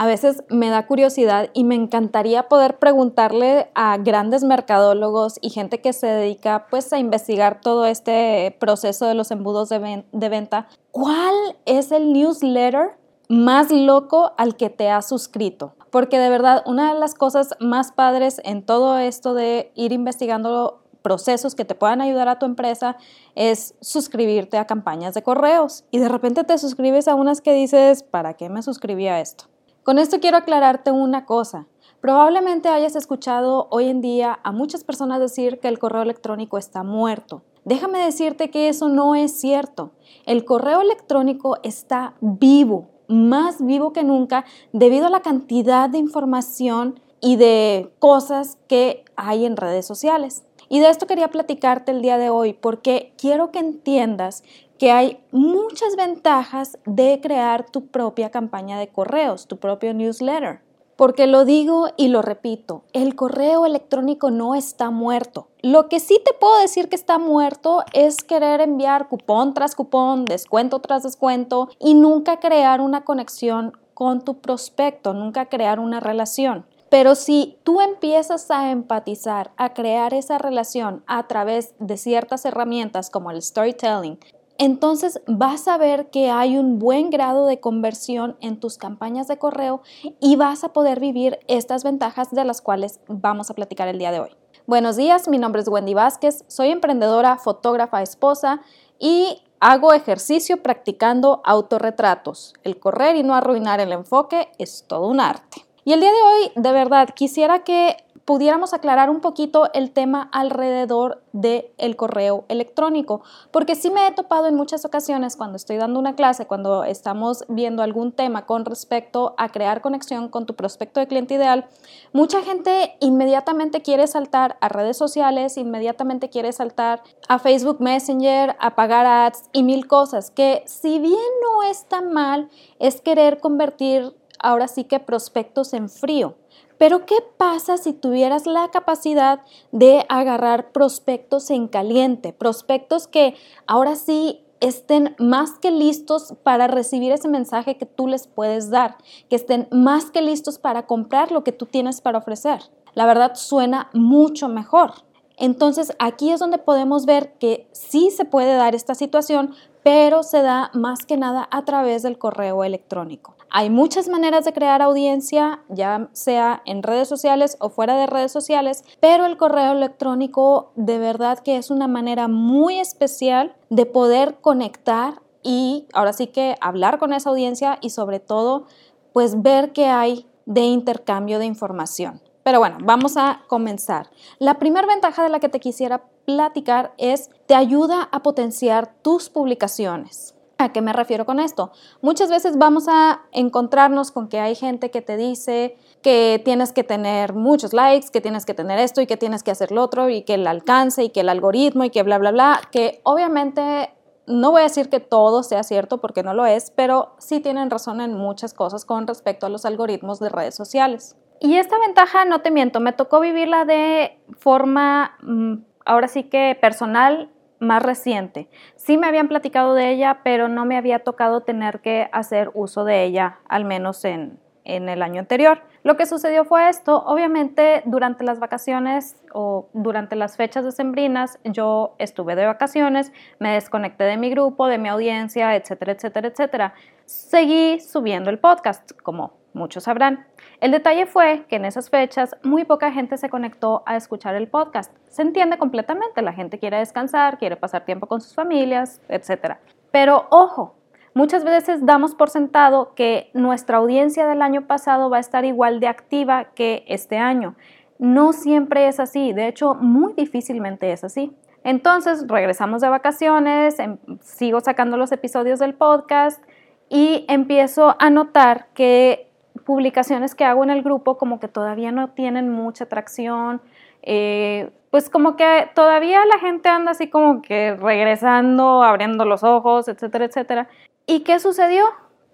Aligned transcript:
a 0.00 0.06
veces 0.06 0.44
me 0.48 0.70
da 0.70 0.86
curiosidad 0.86 1.50
y 1.52 1.62
me 1.64 1.74
encantaría 1.74 2.48
poder 2.48 2.78
preguntarle 2.78 3.70
a 3.74 3.98
grandes 3.98 4.42
mercadólogos 4.42 5.36
y 5.42 5.50
gente 5.50 5.82
que 5.82 5.92
se 5.92 6.06
dedica 6.06 6.68
pues 6.70 6.90
a 6.94 6.98
investigar 6.98 7.60
todo 7.60 7.84
este 7.84 8.56
proceso 8.58 9.04
de 9.04 9.12
los 9.12 9.30
embudos 9.30 9.68
de, 9.68 10.06
de 10.10 10.28
venta, 10.30 10.68
¿cuál 10.90 11.34
es 11.66 11.92
el 11.92 12.14
newsletter 12.14 12.92
más 13.28 13.70
loco 13.70 14.32
al 14.38 14.56
que 14.56 14.70
te 14.70 14.88
has 14.88 15.06
suscrito? 15.06 15.74
Porque 15.90 16.18
de 16.18 16.30
verdad, 16.30 16.62
una 16.64 16.94
de 16.94 16.98
las 16.98 17.14
cosas 17.14 17.50
más 17.60 17.92
padres 17.92 18.40
en 18.42 18.64
todo 18.64 18.96
esto 18.96 19.34
de 19.34 19.70
ir 19.74 19.92
investigando 19.92 20.80
procesos 21.02 21.54
que 21.54 21.66
te 21.66 21.74
puedan 21.74 22.00
ayudar 22.00 22.28
a 22.28 22.38
tu 22.38 22.46
empresa 22.46 22.96
es 23.34 23.74
suscribirte 23.82 24.56
a 24.56 24.66
campañas 24.66 25.12
de 25.12 25.22
correos. 25.22 25.84
Y 25.90 25.98
de 25.98 26.08
repente 26.08 26.42
te 26.44 26.56
suscribes 26.56 27.06
a 27.06 27.16
unas 27.16 27.42
que 27.42 27.52
dices, 27.52 28.02
¿para 28.02 28.32
qué 28.32 28.48
me 28.48 28.62
suscribí 28.62 29.06
a 29.06 29.20
esto? 29.20 29.49
Con 29.82 29.98
esto 29.98 30.20
quiero 30.20 30.36
aclararte 30.36 30.90
una 30.90 31.24
cosa. 31.24 31.66
Probablemente 32.02 32.68
hayas 32.68 32.96
escuchado 32.96 33.66
hoy 33.70 33.88
en 33.88 34.02
día 34.02 34.38
a 34.42 34.52
muchas 34.52 34.84
personas 34.84 35.20
decir 35.20 35.58
que 35.58 35.68
el 35.68 35.78
correo 35.78 36.02
electrónico 36.02 36.58
está 36.58 36.82
muerto. 36.82 37.42
Déjame 37.64 37.98
decirte 37.98 38.50
que 38.50 38.68
eso 38.68 38.88
no 38.88 39.14
es 39.14 39.40
cierto. 39.40 39.92
El 40.26 40.44
correo 40.44 40.82
electrónico 40.82 41.56
está 41.62 42.14
vivo, 42.20 42.90
más 43.08 43.64
vivo 43.64 43.92
que 43.92 44.04
nunca, 44.04 44.44
debido 44.72 45.06
a 45.06 45.10
la 45.10 45.20
cantidad 45.20 45.88
de 45.88 45.98
información 45.98 47.00
y 47.20 47.36
de 47.36 47.94
cosas 47.98 48.58
que 48.66 49.04
hay 49.16 49.46
en 49.46 49.56
redes 49.56 49.86
sociales. 49.86 50.44
Y 50.72 50.78
de 50.78 50.88
esto 50.88 51.08
quería 51.08 51.32
platicarte 51.32 51.90
el 51.90 52.00
día 52.00 52.16
de 52.16 52.30
hoy 52.30 52.52
porque 52.52 53.12
quiero 53.18 53.50
que 53.50 53.58
entiendas 53.58 54.44
que 54.78 54.92
hay 54.92 55.18
muchas 55.32 55.96
ventajas 55.96 56.78
de 56.86 57.18
crear 57.20 57.68
tu 57.68 57.88
propia 57.88 58.30
campaña 58.30 58.78
de 58.78 58.86
correos, 58.86 59.48
tu 59.48 59.56
propio 59.56 59.92
newsletter. 59.94 60.60
Porque 60.94 61.26
lo 61.26 61.44
digo 61.44 61.88
y 61.96 62.06
lo 62.06 62.22
repito, 62.22 62.84
el 62.92 63.16
correo 63.16 63.66
electrónico 63.66 64.30
no 64.30 64.54
está 64.54 64.90
muerto. 64.90 65.48
Lo 65.60 65.88
que 65.88 65.98
sí 65.98 66.20
te 66.24 66.34
puedo 66.34 66.60
decir 66.60 66.88
que 66.88 66.94
está 66.94 67.18
muerto 67.18 67.82
es 67.92 68.18
querer 68.18 68.60
enviar 68.60 69.08
cupón 69.08 69.54
tras 69.54 69.74
cupón, 69.74 70.24
descuento 70.24 70.78
tras 70.78 71.02
descuento 71.02 71.68
y 71.80 71.94
nunca 71.94 72.38
crear 72.38 72.80
una 72.80 73.02
conexión 73.02 73.72
con 73.92 74.22
tu 74.22 74.40
prospecto, 74.40 75.14
nunca 75.14 75.46
crear 75.46 75.80
una 75.80 75.98
relación. 75.98 76.64
Pero 76.90 77.14
si 77.14 77.56
tú 77.62 77.80
empiezas 77.80 78.50
a 78.50 78.72
empatizar, 78.72 79.52
a 79.56 79.74
crear 79.74 80.12
esa 80.12 80.38
relación 80.38 81.04
a 81.06 81.28
través 81.28 81.74
de 81.78 81.96
ciertas 81.96 82.44
herramientas 82.44 83.10
como 83.10 83.30
el 83.30 83.40
storytelling, 83.40 84.18
entonces 84.58 85.22
vas 85.28 85.68
a 85.68 85.78
ver 85.78 86.10
que 86.10 86.30
hay 86.30 86.58
un 86.58 86.80
buen 86.80 87.08
grado 87.08 87.46
de 87.46 87.60
conversión 87.60 88.36
en 88.40 88.58
tus 88.58 88.76
campañas 88.76 89.28
de 89.28 89.38
correo 89.38 89.82
y 90.20 90.34
vas 90.34 90.64
a 90.64 90.72
poder 90.72 90.98
vivir 90.98 91.38
estas 91.46 91.84
ventajas 91.84 92.32
de 92.32 92.44
las 92.44 92.60
cuales 92.60 93.00
vamos 93.06 93.50
a 93.50 93.54
platicar 93.54 93.86
el 93.86 93.98
día 93.98 94.10
de 94.10 94.20
hoy. 94.20 94.30
Buenos 94.66 94.96
días, 94.96 95.28
mi 95.28 95.38
nombre 95.38 95.62
es 95.62 95.68
Wendy 95.68 95.94
Vázquez, 95.94 96.44
soy 96.48 96.70
emprendedora, 96.70 97.38
fotógrafa, 97.38 98.02
esposa 98.02 98.62
y 98.98 99.42
hago 99.60 99.92
ejercicio 99.92 100.60
practicando 100.60 101.40
autorretratos. 101.44 102.52
El 102.64 102.80
correr 102.80 103.14
y 103.14 103.22
no 103.22 103.34
arruinar 103.36 103.78
el 103.78 103.92
enfoque 103.92 104.50
es 104.58 104.84
todo 104.88 105.06
un 105.06 105.20
arte. 105.20 105.69
Y 105.84 105.92
el 105.92 106.00
día 106.00 106.10
de 106.12 106.22
hoy, 106.22 106.52
de 106.56 106.72
verdad, 106.72 107.08
quisiera 107.14 107.64
que 107.64 107.96
pudiéramos 108.30 108.74
aclarar 108.74 109.10
un 109.10 109.20
poquito 109.20 109.70
el 109.72 109.90
tema 109.90 110.28
alrededor 110.30 111.20
del 111.32 111.66
el 111.78 111.96
correo 111.96 112.44
electrónico, 112.48 113.22
porque 113.50 113.74
sí 113.74 113.90
me 113.90 114.06
he 114.06 114.12
topado 114.12 114.46
en 114.46 114.54
muchas 114.54 114.84
ocasiones 114.84 115.34
cuando 115.34 115.56
estoy 115.56 115.78
dando 115.78 115.98
una 115.98 116.14
clase, 116.14 116.46
cuando 116.46 116.84
estamos 116.84 117.44
viendo 117.48 117.82
algún 117.82 118.12
tema 118.12 118.46
con 118.46 118.64
respecto 118.64 119.34
a 119.36 119.48
crear 119.48 119.80
conexión 119.80 120.28
con 120.28 120.46
tu 120.46 120.54
prospecto 120.54 121.00
de 121.00 121.08
cliente 121.08 121.34
ideal, 121.34 121.66
mucha 122.12 122.40
gente 122.42 122.94
inmediatamente 123.00 123.82
quiere 123.82 124.06
saltar 124.06 124.58
a 124.60 124.68
redes 124.68 124.96
sociales, 124.96 125.56
inmediatamente 125.56 126.28
quiere 126.28 126.52
saltar 126.52 127.02
a 127.26 127.40
Facebook 127.40 127.80
Messenger, 127.80 128.54
a 128.60 128.76
pagar 128.76 129.06
ads 129.06 129.48
y 129.52 129.64
mil 129.64 129.88
cosas, 129.88 130.30
que 130.30 130.62
si 130.66 131.00
bien 131.00 131.14
no 131.42 131.62
está 131.68 132.00
mal, 132.00 132.48
es 132.78 133.00
querer 133.00 133.40
convertir 133.40 134.14
ahora 134.42 134.68
sí 134.68 134.84
que 134.84 135.00
prospectos 135.00 135.72
en 135.74 135.88
frío. 135.88 136.36
Pero 136.78 137.04
¿qué 137.04 137.16
pasa 137.36 137.76
si 137.76 137.92
tuvieras 137.92 138.46
la 138.46 138.70
capacidad 138.70 139.40
de 139.70 140.06
agarrar 140.08 140.72
prospectos 140.72 141.50
en 141.50 141.68
caliente? 141.68 142.32
Prospectos 142.32 143.06
que 143.06 143.34
ahora 143.66 143.96
sí 143.96 144.40
estén 144.60 145.14
más 145.18 145.58
que 145.58 145.70
listos 145.70 146.34
para 146.42 146.66
recibir 146.66 147.12
ese 147.12 147.28
mensaje 147.28 147.76
que 147.76 147.86
tú 147.86 148.06
les 148.06 148.26
puedes 148.26 148.70
dar, 148.70 148.96
que 149.28 149.36
estén 149.36 149.68
más 149.70 150.10
que 150.10 150.22
listos 150.22 150.58
para 150.58 150.86
comprar 150.86 151.32
lo 151.32 151.44
que 151.44 151.52
tú 151.52 151.66
tienes 151.66 152.00
para 152.00 152.18
ofrecer. 152.18 152.60
La 152.94 153.06
verdad 153.06 153.34
suena 153.34 153.90
mucho 153.92 154.48
mejor. 154.48 154.92
Entonces 155.36 155.94
aquí 155.98 156.30
es 156.30 156.40
donde 156.40 156.58
podemos 156.58 157.06
ver 157.06 157.32
que 157.38 157.68
sí 157.72 158.10
se 158.10 158.26
puede 158.26 158.54
dar 158.54 158.74
esta 158.74 158.94
situación, 158.94 159.54
pero 159.82 160.22
se 160.22 160.42
da 160.42 160.70
más 160.74 161.06
que 161.06 161.16
nada 161.16 161.48
a 161.50 161.64
través 161.64 162.02
del 162.02 162.18
correo 162.18 162.62
electrónico. 162.62 163.34
Hay 163.52 163.68
muchas 163.68 164.08
maneras 164.08 164.44
de 164.44 164.52
crear 164.52 164.80
audiencia, 164.80 165.64
ya 165.68 166.08
sea 166.12 166.62
en 166.66 166.84
redes 166.84 167.08
sociales 167.08 167.56
o 167.58 167.68
fuera 167.68 167.96
de 167.96 168.06
redes 168.06 168.30
sociales, 168.30 168.84
pero 169.00 169.26
el 169.26 169.36
correo 169.36 169.72
electrónico 169.72 170.70
de 170.76 170.98
verdad 170.98 171.40
que 171.40 171.56
es 171.56 171.72
una 171.72 171.88
manera 171.88 172.28
muy 172.28 172.78
especial 172.78 173.56
de 173.68 173.86
poder 173.86 174.36
conectar 174.40 175.20
y 175.42 175.88
ahora 175.92 176.12
sí 176.12 176.28
que 176.28 176.54
hablar 176.60 177.00
con 177.00 177.12
esa 177.12 177.30
audiencia 177.30 177.78
y 177.80 177.90
sobre 177.90 178.20
todo 178.20 178.66
pues 179.12 179.42
ver 179.42 179.72
qué 179.72 179.86
hay 179.86 180.26
de 180.46 180.60
intercambio 180.60 181.40
de 181.40 181.46
información. 181.46 182.22
Pero 182.44 182.60
bueno, 182.60 182.78
vamos 182.82 183.16
a 183.16 183.42
comenzar. 183.48 184.10
La 184.38 184.60
primera 184.60 184.86
ventaja 184.86 185.24
de 185.24 185.28
la 185.28 185.40
que 185.40 185.48
te 185.48 185.58
quisiera 185.58 186.04
platicar 186.24 186.94
es 186.98 187.30
te 187.46 187.56
ayuda 187.56 188.08
a 188.12 188.22
potenciar 188.22 188.94
tus 189.02 189.28
publicaciones. 189.28 190.36
¿A 190.60 190.72
qué 190.72 190.82
me 190.82 190.92
refiero 190.92 191.24
con 191.24 191.40
esto? 191.40 191.72
Muchas 192.02 192.28
veces 192.28 192.58
vamos 192.58 192.86
a 192.86 193.22
encontrarnos 193.32 194.10
con 194.10 194.28
que 194.28 194.40
hay 194.40 194.54
gente 194.54 194.90
que 194.90 195.00
te 195.00 195.16
dice 195.16 195.74
que 196.02 196.38
tienes 196.44 196.72
que 196.74 196.84
tener 196.84 197.32
muchos 197.32 197.72
likes, 197.72 198.08
que 198.12 198.20
tienes 198.20 198.44
que 198.44 198.52
tener 198.52 198.78
esto 198.78 199.00
y 199.00 199.06
que 199.06 199.16
tienes 199.16 199.42
que 199.42 199.50
hacer 199.50 199.72
lo 199.72 199.82
otro 199.82 200.10
y 200.10 200.20
que 200.20 200.34
el 200.34 200.46
alcance 200.46 201.02
y 201.02 201.08
que 201.08 201.20
el 201.20 201.30
algoritmo 201.30 201.84
y 201.84 201.90
que 201.90 202.02
bla, 202.02 202.18
bla, 202.18 202.30
bla, 202.30 202.60
que 202.70 203.00
obviamente 203.04 203.94
no 204.26 204.50
voy 204.50 204.60
a 204.60 204.64
decir 204.64 204.90
que 204.90 205.00
todo 205.00 205.42
sea 205.42 205.62
cierto 205.62 205.98
porque 205.98 206.22
no 206.22 206.34
lo 206.34 206.44
es, 206.44 206.70
pero 206.72 207.14
sí 207.18 207.40
tienen 207.40 207.70
razón 207.70 208.02
en 208.02 208.12
muchas 208.12 208.52
cosas 208.52 208.84
con 208.84 209.06
respecto 209.06 209.46
a 209.46 209.48
los 209.48 209.64
algoritmos 209.64 210.20
de 210.20 210.28
redes 210.28 210.54
sociales. 210.54 211.16
Y 211.40 211.54
esta 211.54 211.78
ventaja, 211.78 212.26
no 212.26 212.42
te 212.42 212.50
miento, 212.50 212.80
me 212.80 212.92
tocó 212.92 213.20
vivirla 213.20 213.64
de 213.64 214.20
forma, 214.38 215.16
mm, 215.22 215.54
ahora 215.86 216.06
sí 216.06 216.24
que 216.24 216.56
personal 216.60 217.30
más 217.60 217.82
reciente. 217.82 218.48
Sí 218.76 218.98
me 218.98 219.06
habían 219.06 219.28
platicado 219.28 219.74
de 219.74 219.90
ella, 219.90 220.20
pero 220.24 220.48
no 220.48 220.64
me 220.64 220.76
había 220.76 221.00
tocado 221.00 221.42
tener 221.42 221.80
que 221.80 222.08
hacer 222.12 222.50
uso 222.54 222.84
de 222.84 223.04
ella, 223.04 223.38
al 223.48 223.64
menos 223.64 224.04
en, 224.04 224.40
en 224.64 224.88
el 224.88 225.02
año 225.02 225.20
anterior. 225.20 225.62
Lo 225.82 225.96
que 225.96 226.06
sucedió 226.06 226.44
fue 226.44 226.68
esto, 226.68 227.02
obviamente 227.04 227.82
durante 227.86 228.24
las 228.24 228.38
vacaciones 228.38 229.16
o 229.32 229.68
durante 229.72 230.14
las 230.16 230.36
fechas 230.36 230.64
decembrinas 230.64 231.38
yo 231.44 231.94
estuve 231.98 232.34
de 232.34 232.46
vacaciones, 232.46 233.12
me 233.38 233.54
desconecté 233.54 234.04
de 234.04 234.16
mi 234.16 234.30
grupo, 234.30 234.66
de 234.66 234.78
mi 234.78 234.88
audiencia, 234.88 235.56
etcétera, 235.56 235.92
etcétera, 235.92 236.28
etcétera. 236.28 236.74
Seguí 237.06 237.80
subiendo 237.80 238.30
el 238.30 238.38
podcast, 238.38 238.92
como 239.02 239.39
muchos 239.52 239.84
sabrán. 239.84 240.26
El 240.60 240.70
detalle 240.70 241.06
fue 241.06 241.44
que 241.48 241.56
en 241.56 241.64
esas 241.64 241.90
fechas 241.90 242.36
muy 242.42 242.64
poca 242.64 242.92
gente 242.92 243.16
se 243.16 243.28
conectó 243.28 243.82
a 243.86 243.96
escuchar 243.96 244.34
el 244.34 244.48
podcast. 244.48 244.94
Se 245.08 245.22
entiende 245.22 245.58
completamente, 245.58 246.22
la 246.22 246.32
gente 246.32 246.58
quiere 246.58 246.78
descansar, 246.78 247.38
quiere 247.38 247.56
pasar 247.56 247.84
tiempo 247.84 248.06
con 248.06 248.20
sus 248.20 248.34
familias, 248.34 249.00
etc. 249.08 249.56
Pero 249.90 250.26
ojo, 250.30 250.74
muchas 251.14 251.44
veces 251.44 251.84
damos 251.84 252.14
por 252.14 252.30
sentado 252.30 252.94
que 252.94 253.30
nuestra 253.34 253.78
audiencia 253.78 254.26
del 254.26 254.42
año 254.42 254.66
pasado 254.66 255.10
va 255.10 255.18
a 255.18 255.20
estar 255.20 255.44
igual 255.44 255.80
de 255.80 255.88
activa 255.88 256.46
que 256.54 256.84
este 256.86 257.18
año. 257.18 257.56
No 257.98 258.32
siempre 258.32 258.88
es 258.88 259.00
así, 259.00 259.32
de 259.32 259.48
hecho 259.48 259.74
muy 259.74 260.14
difícilmente 260.14 260.92
es 260.92 261.04
así. 261.04 261.36
Entonces 261.64 262.24
regresamos 262.26 262.80
de 262.80 262.88
vacaciones, 262.88 263.78
em, 263.78 263.98
sigo 264.22 264.60
sacando 264.60 264.96
los 264.96 265.12
episodios 265.12 265.58
del 265.58 265.74
podcast 265.74 266.42
y 266.88 267.24
empiezo 267.28 267.96
a 267.98 268.10
notar 268.10 268.68
que 268.74 269.29
publicaciones 269.60 270.34
que 270.34 270.44
hago 270.44 270.64
en 270.64 270.70
el 270.70 270.82
grupo 270.82 271.18
como 271.18 271.38
que 271.40 271.48
todavía 271.48 271.92
no 271.92 272.08
tienen 272.10 272.50
mucha 272.50 272.84
atracción, 272.84 273.60
eh, 274.02 274.70
pues 274.90 275.08
como 275.08 275.36
que 275.36 275.70
todavía 275.74 276.24
la 276.24 276.38
gente 276.38 276.68
anda 276.68 276.92
así 276.92 277.08
como 277.08 277.42
que 277.42 277.76
regresando, 277.76 278.82
abriendo 278.82 279.24
los 279.24 279.44
ojos, 279.44 279.88
etcétera, 279.88 280.24
etcétera. 280.24 280.68
¿Y 281.06 281.20
qué 281.20 281.38
sucedió? 281.38 281.84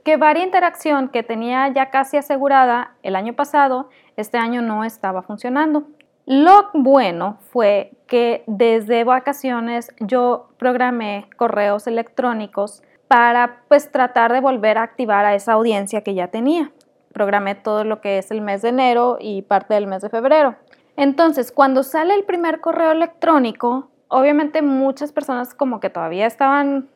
Que 0.04 0.16
varia 0.16 0.44
interacción 0.44 1.08
que 1.08 1.22
tenía 1.22 1.68
ya 1.68 1.90
casi 1.90 2.16
asegurada 2.16 2.94
el 3.02 3.16
año 3.16 3.34
pasado, 3.34 3.90
este 4.16 4.38
año 4.38 4.62
no 4.62 4.84
estaba 4.84 5.22
funcionando. 5.22 5.84
Lo 6.24 6.70
bueno 6.72 7.38
fue 7.52 7.92
que 8.06 8.42
desde 8.46 9.04
vacaciones 9.04 9.94
yo 10.00 10.48
programé 10.58 11.28
correos 11.36 11.86
electrónicos 11.86 12.82
para 13.06 13.62
pues 13.68 13.92
tratar 13.92 14.32
de 14.32 14.40
volver 14.40 14.78
a 14.78 14.82
activar 14.82 15.24
a 15.24 15.34
esa 15.34 15.52
audiencia 15.52 16.02
que 16.02 16.14
ya 16.14 16.28
tenía 16.28 16.72
programé 17.16 17.54
todo 17.54 17.82
lo 17.82 18.02
que 18.02 18.18
es 18.18 18.30
el 18.30 18.42
mes 18.42 18.60
de 18.60 18.68
enero 18.68 19.16
y 19.18 19.40
parte 19.40 19.72
del 19.72 19.86
mes 19.86 20.02
de 20.02 20.10
febrero. 20.10 20.56
Entonces, 20.98 21.50
cuando 21.50 21.82
sale 21.82 22.12
el 22.14 22.24
primer 22.24 22.60
correo 22.60 22.92
electrónico, 22.92 23.88
obviamente 24.08 24.60
muchas 24.60 25.12
personas 25.12 25.54
como 25.54 25.80
que 25.80 25.88
todavía 25.88 26.26
estaban 26.26 26.90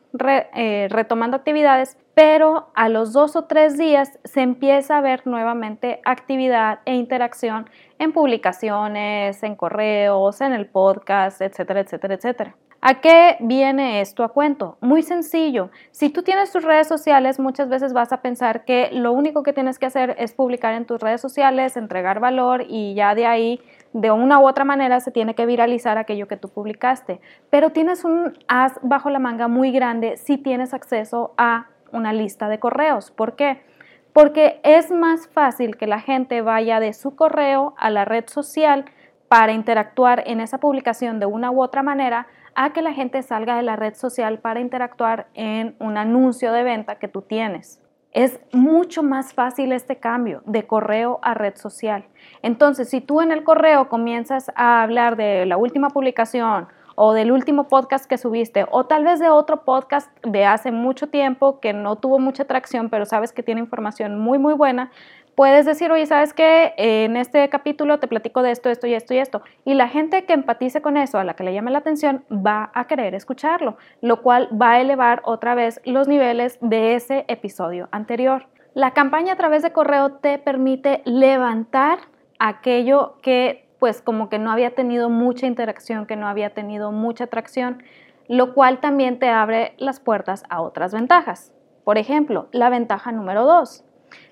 eh, 0.53 0.87
retomando 0.91 1.37
actividades, 1.37 1.97
pero 2.13 2.67
a 2.75 2.87
los 2.87 3.13
dos 3.13 3.35
o 3.35 3.45
tres 3.45 3.79
días 3.79 4.19
se 4.23 4.41
empieza 4.41 4.99
a 4.99 5.01
ver 5.01 5.25
nuevamente 5.25 6.01
actividad 6.05 6.81
e 6.85 6.93
interacción 6.93 7.67
en 7.97 8.13
publicaciones, 8.13 9.41
en 9.41 9.55
correos, 9.55 10.39
en 10.41 10.53
el 10.53 10.67
podcast, 10.67 11.41
etcétera, 11.41 11.79
etcétera, 11.79 12.13
etcétera. 12.13 12.55
¿A 12.83 12.99
qué 12.99 13.37
viene 13.41 14.01
esto 14.01 14.23
a 14.23 14.29
cuento? 14.29 14.79
Muy 14.81 15.03
sencillo. 15.03 15.69
Si 15.91 16.09
tú 16.09 16.23
tienes 16.23 16.51
tus 16.51 16.63
redes 16.63 16.87
sociales, 16.87 17.39
muchas 17.39 17.69
veces 17.69 17.93
vas 17.93 18.11
a 18.11 18.23
pensar 18.23 18.65
que 18.65 18.89
lo 18.91 19.11
único 19.11 19.43
que 19.43 19.53
tienes 19.53 19.77
que 19.77 19.85
hacer 19.85 20.15
es 20.17 20.33
publicar 20.33 20.73
en 20.73 20.85
tus 20.85 20.99
redes 20.99 21.21
sociales, 21.21 21.77
entregar 21.77 22.19
valor 22.19 22.65
y 22.67 22.95
ya 22.95 23.13
de 23.13 23.27
ahí, 23.27 23.61
de 23.93 24.09
una 24.09 24.39
u 24.39 24.47
otra 24.47 24.65
manera, 24.65 24.99
se 24.99 25.11
tiene 25.11 25.35
que 25.35 25.45
viralizar 25.45 25.99
aquello 25.99 26.27
que 26.27 26.37
tú 26.37 26.49
publicaste. 26.49 27.21
Pero 27.51 27.69
tienes 27.69 28.03
un 28.03 28.33
as 28.47 28.79
bajo 28.81 29.11
la 29.11 29.19
manga 29.19 29.47
muy 29.47 29.71
grande 29.71 30.17
si 30.17 30.39
tienes 30.39 30.73
acceso 30.73 31.35
a 31.37 31.67
una 31.91 32.13
lista 32.13 32.49
de 32.49 32.57
correos. 32.57 33.11
¿Por 33.11 33.35
qué? 33.35 33.61
Porque 34.11 34.59
es 34.63 34.89
más 34.89 35.27
fácil 35.27 35.77
que 35.77 35.85
la 35.85 35.99
gente 35.99 36.41
vaya 36.41 36.79
de 36.79 36.93
su 36.93 37.15
correo 37.15 37.75
a 37.77 37.91
la 37.91 38.05
red 38.05 38.25
social 38.27 38.85
para 39.27 39.51
interactuar 39.51 40.23
en 40.25 40.41
esa 40.41 40.57
publicación 40.57 41.19
de 41.19 41.27
una 41.27 41.51
u 41.51 41.61
otra 41.61 41.83
manera 41.83 42.25
a 42.63 42.73
que 42.73 42.83
la 42.83 42.93
gente 42.93 43.23
salga 43.23 43.55
de 43.55 43.63
la 43.63 43.75
red 43.75 43.95
social 43.95 44.37
para 44.37 44.59
interactuar 44.59 45.27
en 45.33 45.75
un 45.79 45.97
anuncio 45.97 46.51
de 46.51 46.61
venta 46.61 46.99
que 46.99 47.07
tú 47.07 47.23
tienes. 47.23 47.81
Es 48.11 48.39
mucho 48.51 49.01
más 49.01 49.33
fácil 49.33 49.71
este 49.71 49.97
cambio 49.97 50.43
de 50.45 50.67
correo 50.67 51.19
a 51.23 51.33
red 51.33 51.55
social. 51.55 52.05
Entonces, 52.43 52.89
si 52.89 53.01
tú 53.01 53.21
en 53.21 53.31
el 53.31 53.43
correo 53.43 53.89
comienzas 53.89 54.51
a 54.55 54.83
hablar 54.83 55.15
de 55.15 55.47
la 55.47 55.57
última 55.57 55.89
publicación 55.89 56.67
o 56.95 57.13
del 57.13 57.31
último 57.31 57.67
podcast 57.67 58.05
que 58.05 58.19
subiste 58.19 58.67
o 58.69 58.85
tal 58.85 59.05
vez 59.05 59.19
de 59.19 59.29
otro 59.29 59.63
podcast 59.63 60.11
de 60.23 60.45
hace 60.45 60.71
mucho 60.71 61.07
tiempo 61.07 61.59
que 61.59 61.73
no 61.73 61.95
tuvo 61.95 62.19
mucha 62.19 62.43
atracción, 62.43 62.89
pero 62.89 63.05
sabes 63.05 63.33
que 63.33 63.41
tiene 63.41 63.61
información 63.61 64.19
muy, 64.19 64.37
muy 64.37 64.53
buena, 64.53 64.91
puedes 65.35 65.65
decir, 65.65 65.91
oye, 65.91 66.05
¿sabes 66.05 66.33
qué? 66.33 66.73
En 66.77 67.17
este 67.17 67.47
capítulo 67.49 67.99
te 67.99 68.07
platico 68.07 68.41
de 68.41 68.51
esto, 68.51 68.69
esto 68.69 68.87
y 68.87 68.93
esto 68.93 69.13
y 69.13 69.17
esto. 69.17 69.41
Y 69.65 69.73
la 69.73 69.87
gente 69.87 70.25
que 70.25 70.33
empatice 70.33 70.81
con 70.81 70.97
eso, 70.97 71.19
a 71.19 71.23
la 71.23 71.35
que 71.35 71.43
le 71.43 71.53
llame 71.53 71.71
la 71.71 71.79
atención, 71.79 72.25
va 72.31 72.71
a 72.73 72.87
querer 72.87 73.15
escucharlo, 73.15 73.77
lo 74.01 74.21
cual 74.21 74.49
va 74.59 74.71
a 74.71 74.81
elevar 74.81 75.21
otra 75.25 75.55
vez 75.55 75.81
los 75.85 76.07
niveles 76.07 76.57
de 76.61 76.95
ese 76.95 77.25
episodio 77.27 77.89
anterior. 77.91 78.47
La 78.73 78.91
campaña 78.91 79.33
a 79.33 79.37
través 79.37 79.63
de 79.63 79.73
correo 79.73 80.13
te 80.13 80.37
permite 80.37 81.01
levantar 81.05 81.99
aquello 82.39 83.17
que 83.21 83.67
pues 83.79 84.01
como 84.01 84.29
que 84.29 84.37
no 84.37 84.51
había 84.51 84.75
tenido 84.75 85.09
mucha 85.09 85.47
interacción, 85.47 86.05
que 86.05 86.15
no 86.15 86.27
había 86.27 86.53
tenido 86.53 86.91
mucha 86.91 87.23
atracción, 87.23 87.81
lo 88.27 88.53
cual 88.53 88.79
también 88.79 89.17
te 89.17 89.27
abre 89.27 89.73
las 89.77 89.99
puertas 89.99 90.43
a 90.49 90.61
otras 90.61 90.93
ventajas. 90.93 91.51
Por 91.83 91.97
ejemplo, 91.97 92.47
la 92.51 92.69
ventaja 92.69 93.11
número 93.11 93.43
dos 93.43 93.83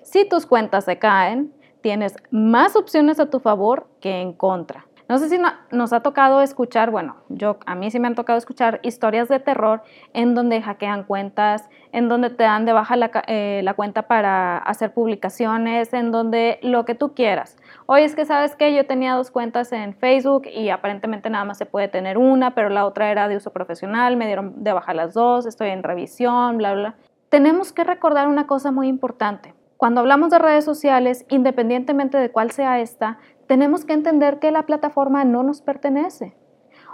si 0.02 0.28
tus 0.28 0.46
cuentas 0.46 0.84
se 0.84 0.98
caen, 0.98 1.52
tienes 1.80 2.16
más 2.30 2.76
opciones 2.76 3.20
a 3.20 3.30
tu 3.30 3.40
favor 3.40 3.86
que 4.00 4.20
en 4.20 4.32
contra. 4.32 4.86
No 5.10 5.18
sé 5.18 5.28
si 5.28 5.40
nos 5.72 5.92
ha 5.92 6.04
tocado 6.04 6.40
escuchar, 6.40 6.92
bueno, 6.92 7.16
yo 7.28 7.58
a 7.66 7.74
mí 7.74 7.90
sí 7.90 7.98
me 7.98 8.06
han 8.06 8.14
tocado 8.14 8.38
escuchar 8.38 8.78
historias 8.84 9.28
de 9.28 9.40
terror 9.40 9.82
en 10.12 10.36
donde 10.36 10.62
hackean 10.62 11.02
cuentas, 11.02 11.68
en 11.90 12.08
donde 12.08 12.30
te 12.30 12.44
dan 12.44 12.64
de 12.64 12.72
baja 12.72 12.94
la, 12.94 13.10
eh, 13.26 13.60
la 13.64 13.74
cuenta 13.74 14.02
para 14.02 14.58
hacer 14.58 14.94
publicaciones, 14.94 15.92
en 15.94 16.12
donde 16.12 16.60
lo 16.62 16.84
que 16.84 16.94
tú 16.94 17.12
quieras. 17.12 17.56
Oye, 17.86 18.04
es 18.04 18.14
que 18.14 18.24
sabes 18.24 18.54
que 18.54 18.72
yo 18.72 18.86
tenía 18.86 19.14
dos 19.14 19.32
cuentas 19.32 19.72
en 19.72 19.94
Facebook 19.94 20.46
y 20.46 20.68
aparentemente 20.68 21.28
nada 21.28 21.44
más 21.44 21.58
se 21.58 21.66
puede 21.66 21.88
tener 21.88 22.16
una, 22.16 22.54
pero 22.54 22.68
la 22.68 22.86
otra 22.86 23.10
era 23.10 23.26
de 23.26 23.34
uso 23.34 23.52
profesional, 23.52 24.16
me 24.16 24.26
dieron 24.26 24.62
de 24.62 24.72
baja 24.72 24.94
las 24.94 25.12
dos, 25.12 25.44
estoy 25.44 25.70
en 25.70 25.82
revisión, 25.82 26.56
bla, 26.56 26.72
bla. 26.72 26.94
Tenemos 27.30 27.72
que 27.72 27.82
recordar 27.82 28.28
una 28.28 28.46
cosa 28.46 28.70
muy 28.70 28.86
importante. 28.86 29.54
Cuando 29.80 30.02
hablamos 30.02 30.28
de 30.28 30.38
redes 30.38 30.66
sociales, 30.66 31.24
independientemente 31.30 32.18
de 32.18 32.30
cuál 32.30 32.50
sea 32.50 32.80
esta, 32.80 33.16
tenemos 33.46 33.86
que 33.86 33.94
entender 33.94 34.38
que 34.38 34.50
la 34.50 34.64
plataforma 34.66 35.24
no 35.24 35.42
nos 35.42 35.62
pertenece. 35.62 36.36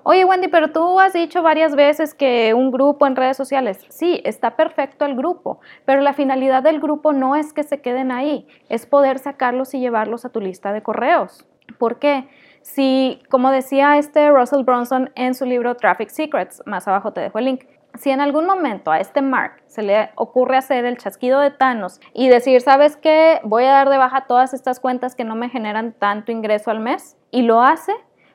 Oye, 0.05 0.25
Wendy, 0.25 0.47
pero 0.47 0.71
tú 0.71 1.01
has 1.01 1.13
dicho 1.13 1.43
varias 1.43 1.75
veces 1.75 2.15
que 2.15 2.55
un 2.55 2.71
grupo 2.71 3.09
en 3.09 3.17
redes 3.17 3.37
sociales, 3.37 3.85
sí, 3.89 4.21
está 4.23 4.55
perfecto 4.55 5.05
el 5.05 5.17
grupo, 5.17 5.59
pero 5.85 6.01
la 6.01 6.13
finalidad 6.13 6.63
del 6.63 6.79
grupo 6.79 7.13
no 7.13 7.35
es 7.35 7.53
que 7.53 7.65
se 7.65 7.81
queden 7.81 8.13
ahí, 8.13 8.47
es 8.69 8.87
poder 8.87 9.19
sacarlos 9.19 9.75
y 9.75 9.81
llevarlos 9.81 10.25
a 10.25 10.29
tu 10.29 10.39
lista 10.39 10.73
de 10.73 10.85
correos. 10.85 11.45
¿Por 11.81 11.99
qué? 11.99 12.29
Si, 12.63 13.21
como 13.31 13.51
decía 13.51 13.99
este 13.99 14.31
Russell 14.31 14.63
Bronson 14.63 15.11
en 15.17 15.35
su 15.35 15.45
libro 15.45 15.75
Traffic 15.75 16.11
Secrets, 16.11 16.63
más 16.67 16.87
abajo 16.87 17.13
te 17.13 17.21
dejo 17.21 17.41
el 17.41 17.47
link, 17.47 17.65
si 17.99 18.11
en 18.11 18.21
algún 18.21 18.47
momento 18.47 18.91
a 18.91 19.01
este 19.01 19.23
Mark 19.23 19.63
se 19.67 19.83
le 19.83 20.11
ocurre 20.17 20.57
hacer 20.57 20.85
el 20.85 20.99
chasquido 20.99 21.41
de 21.41 21.51
Thanos 21.51 22.01
y 22.13 22.29
decir, 22.29 22.61
¿sabes 22.61 22.97
qué? 22.97 23.41
Voy 23.45 23.65
a 23.65 23.73
dar 23.73 23.89
de 23.89 23.99
baja 23.99 24.27
todas 24.27 24.55
estas 24.55 24.81
cuentas 24.81 25.15
que 25.15 25.25
no 25.25 25.35
me 25.35 25.49
generan 25.49 25.93
tanto 25.93 26.33
ingreso 26.33 26.71
al 26.71 26.81
mes, 26.81 27.17
y 27.31 27.43
lo 27.43 27.63
hace, 27.63 27.93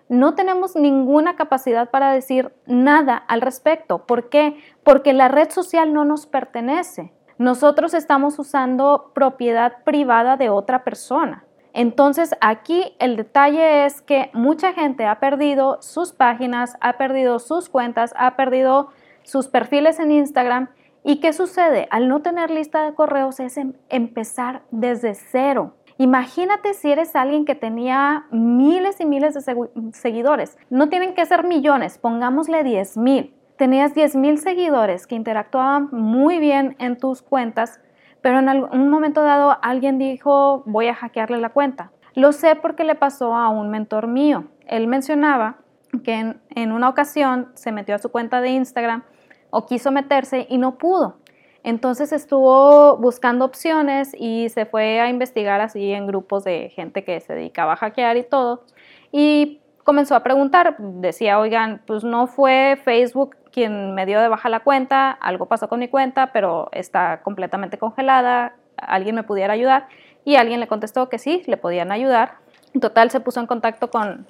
no 0.09 0.35
tenemos 0.35 0.75
ninguna 0.75 1.35
capacidad 1.35 1.89
para 1.89 2.11
decir 2.11 2.53
nada 2.65 3.15
al 3.15 3.41
respecto. 3.41 4.05
¿Por 4.05 4.29
qué? 4.29 4.57
Porque 4.83 5.13
la 5.13 5.29
red 5.29 5.49
social 5.49 5.93
no 5.93 6.05
nos 6.05 6.27
pertenece. 6.27 7.13
Nosotros 7.37 7.93
estamos 7.93 8.37
usando 8.37 9.11
propiedad 9.15 9.83
privada 9.83 10.37
de 10.37 10.49
otra 10.49 10.83
persona. 10.83 11.45
Entonces 11.73 12.35
aquí 12.41 12.93
el 12.99 13.15
detalle 13.15 13.85
es 13.85 14.01
que 14.01 14.29
mucha 14.33 14.73
gente 14.73 15.05
ha 15.05 15.19
perdido 15.19 15.81
sus 15.81 16.11
páginas, 16.11 16.77
ha 16.81 16.97
perdido 16.97 17.39
sus 17.39 17.69
cuentas, 17.69 18.13
ha 18.17 18.35
perdido 18.35 18.89
sus 19.23 19.47
perfiles 19.47 19.99
en 19.99 20.11
Instagram. 20.11 20.69
¿Y 21.03 21.19
qué 21.19 21.33
sucede? 21.33 21.87
Al 21.89 22.07
no 22.07 22.21
tener 22.21 22.51
lista 22.51 22.83
de 22.83 22.93
correos 22.93 23.39
es 23.39 23.57
em, 23.57 23.73
empezar 23.89 24.63
desde 24.71 25.15
cero. 25.15 25.75
Imagínate 25.97 26.73
si 26.73 26.91
eres 26.91 27.15
alguien 27.15 27.45
que 27.45 27.55
tenía 27.55 28.25
miles 28.31 28.99
y 28.99 29.05
miles 29.05 29.33
de 29.33 29.69
seguidores. 29.93 30.57
No 30.69 30.89
tienen 30.89 31.13
que 31.13 31.25
ser 31.25 31.43
millones, 31.43 31.97
pongámosle 31.99 32.63
10 32.63 32.97
mil. 32.97 33.35
Tenías 33.55 33.93
10 33.93 34.15
mil 34.15 34.39
seguidores 34.39 35.05
que 35.05 35.13
interactuaban 35.13 35.89
muy 35.91 36.39
bien 36.39 36.75
en 36.79 36.97
tus 36.97 37.21
cuentas, 37.21 37.79
pero 38.21 38.39
en 38.39 38.49
un 38.49 38.89
momento 38.89 39.21
dado 39.21 39.59
alguien 39.61 39.99
dijo 39.99 40.63
voy 40.65 40.87
a 40.87 40.95
hackearle 40.95 41.37
la 41.37 41.49
cuenta. 41.49 41.91
Lo 42.15 42.31
sé 42.31 42.55
porque 42.55 42.83
le 42.83 42.95
pasó 42.95 43.35
a 43.35 43.49
un 43.49 43.69
mentor 43.69 44.07
mío. 44.07 44.45
Él 44.65 44.87
mencionaba 44.87 45.60
que 45.99 46.35
en, 46.55 46.71
una 46.71 46.89
ocasión 46.89 47.51
se 47.53 47.71
metió 47.71 47.95
a 47.95 47.99
su 47.99 48.09
cuenta 48.09 48.41
de 48.41 48.49
Instagram 48.49 49.03
o 49.49 49.65
quiso 49.65 49.91
meterse 49.91 50.47
y 50.49 50.57
no 50.57 50.77
pudo. 50.77 51.17
Entonces 51.63 52.11
estuvo 52.11 52.97
buscando 52.97 53.45
opciones 53.45 54.15
y 54.17 54.49
se 54.49 54.65
fue 54.65 54.99
a 54.99 55.09
investigar 55.09 55.61
así 55.61 55.91
en 55.91 56.07
grupos 56.07 56.43
de 56.43 56.69
gente 56.69 57.03
que 57.03 57.19
se 57.19 57.35
dedicaba 57.35 57.73
a 57.73 57.75
hackear 57.75 58.17
y 58.17 58.23
todo. 58.23 58.63
Y 59.11 59.59
comenzó 59.83 60.15
a 60.15 60.23
preguntar, 60.23 60.75
decía, 60.79 61.39
oigan, 61.39 61.81
pues 61.85 62.03
no 62.03 62.27
fue 62.27 62.79
Facebook 62.83 63.35
quien 63.51 63.93
me 63.93 64.05
dio 64.05 64.21
de 64.21 64.27
baja 64.27 64.49
la 64.49 64.61
cuenta, 64.61 65.11
algo 65.11 65.47
pasó 65.47 65.67
con 65.67 65.79
mi 65.79 65.87
cuenta, 65.87 66.31
pero 66.31 66.69
está 66.71 67.21
completamente 67.21 67.77
congelada, 67.77 68.55
alguien 68.77 69.15
me 69.15 69.23
pudiera 69.23 69.53
ayudar. 69.53 69.87
Y 70.23 70.35
alguien 70.35 70.59
le 70.59 70.67
contestó 70.67 71.09
que 71.09 71.17
sí, 71.17 71.43
le 71.47 71.57
podían 71.57 71.91
ayudar. 71.91 72.35
En 72.73 72.79
total 72.79 73.09
se 73.09 73.19
puso 73.19 73.39
en 73.39 73.47
contacto 73.47 73.89
con, 73.89 74.27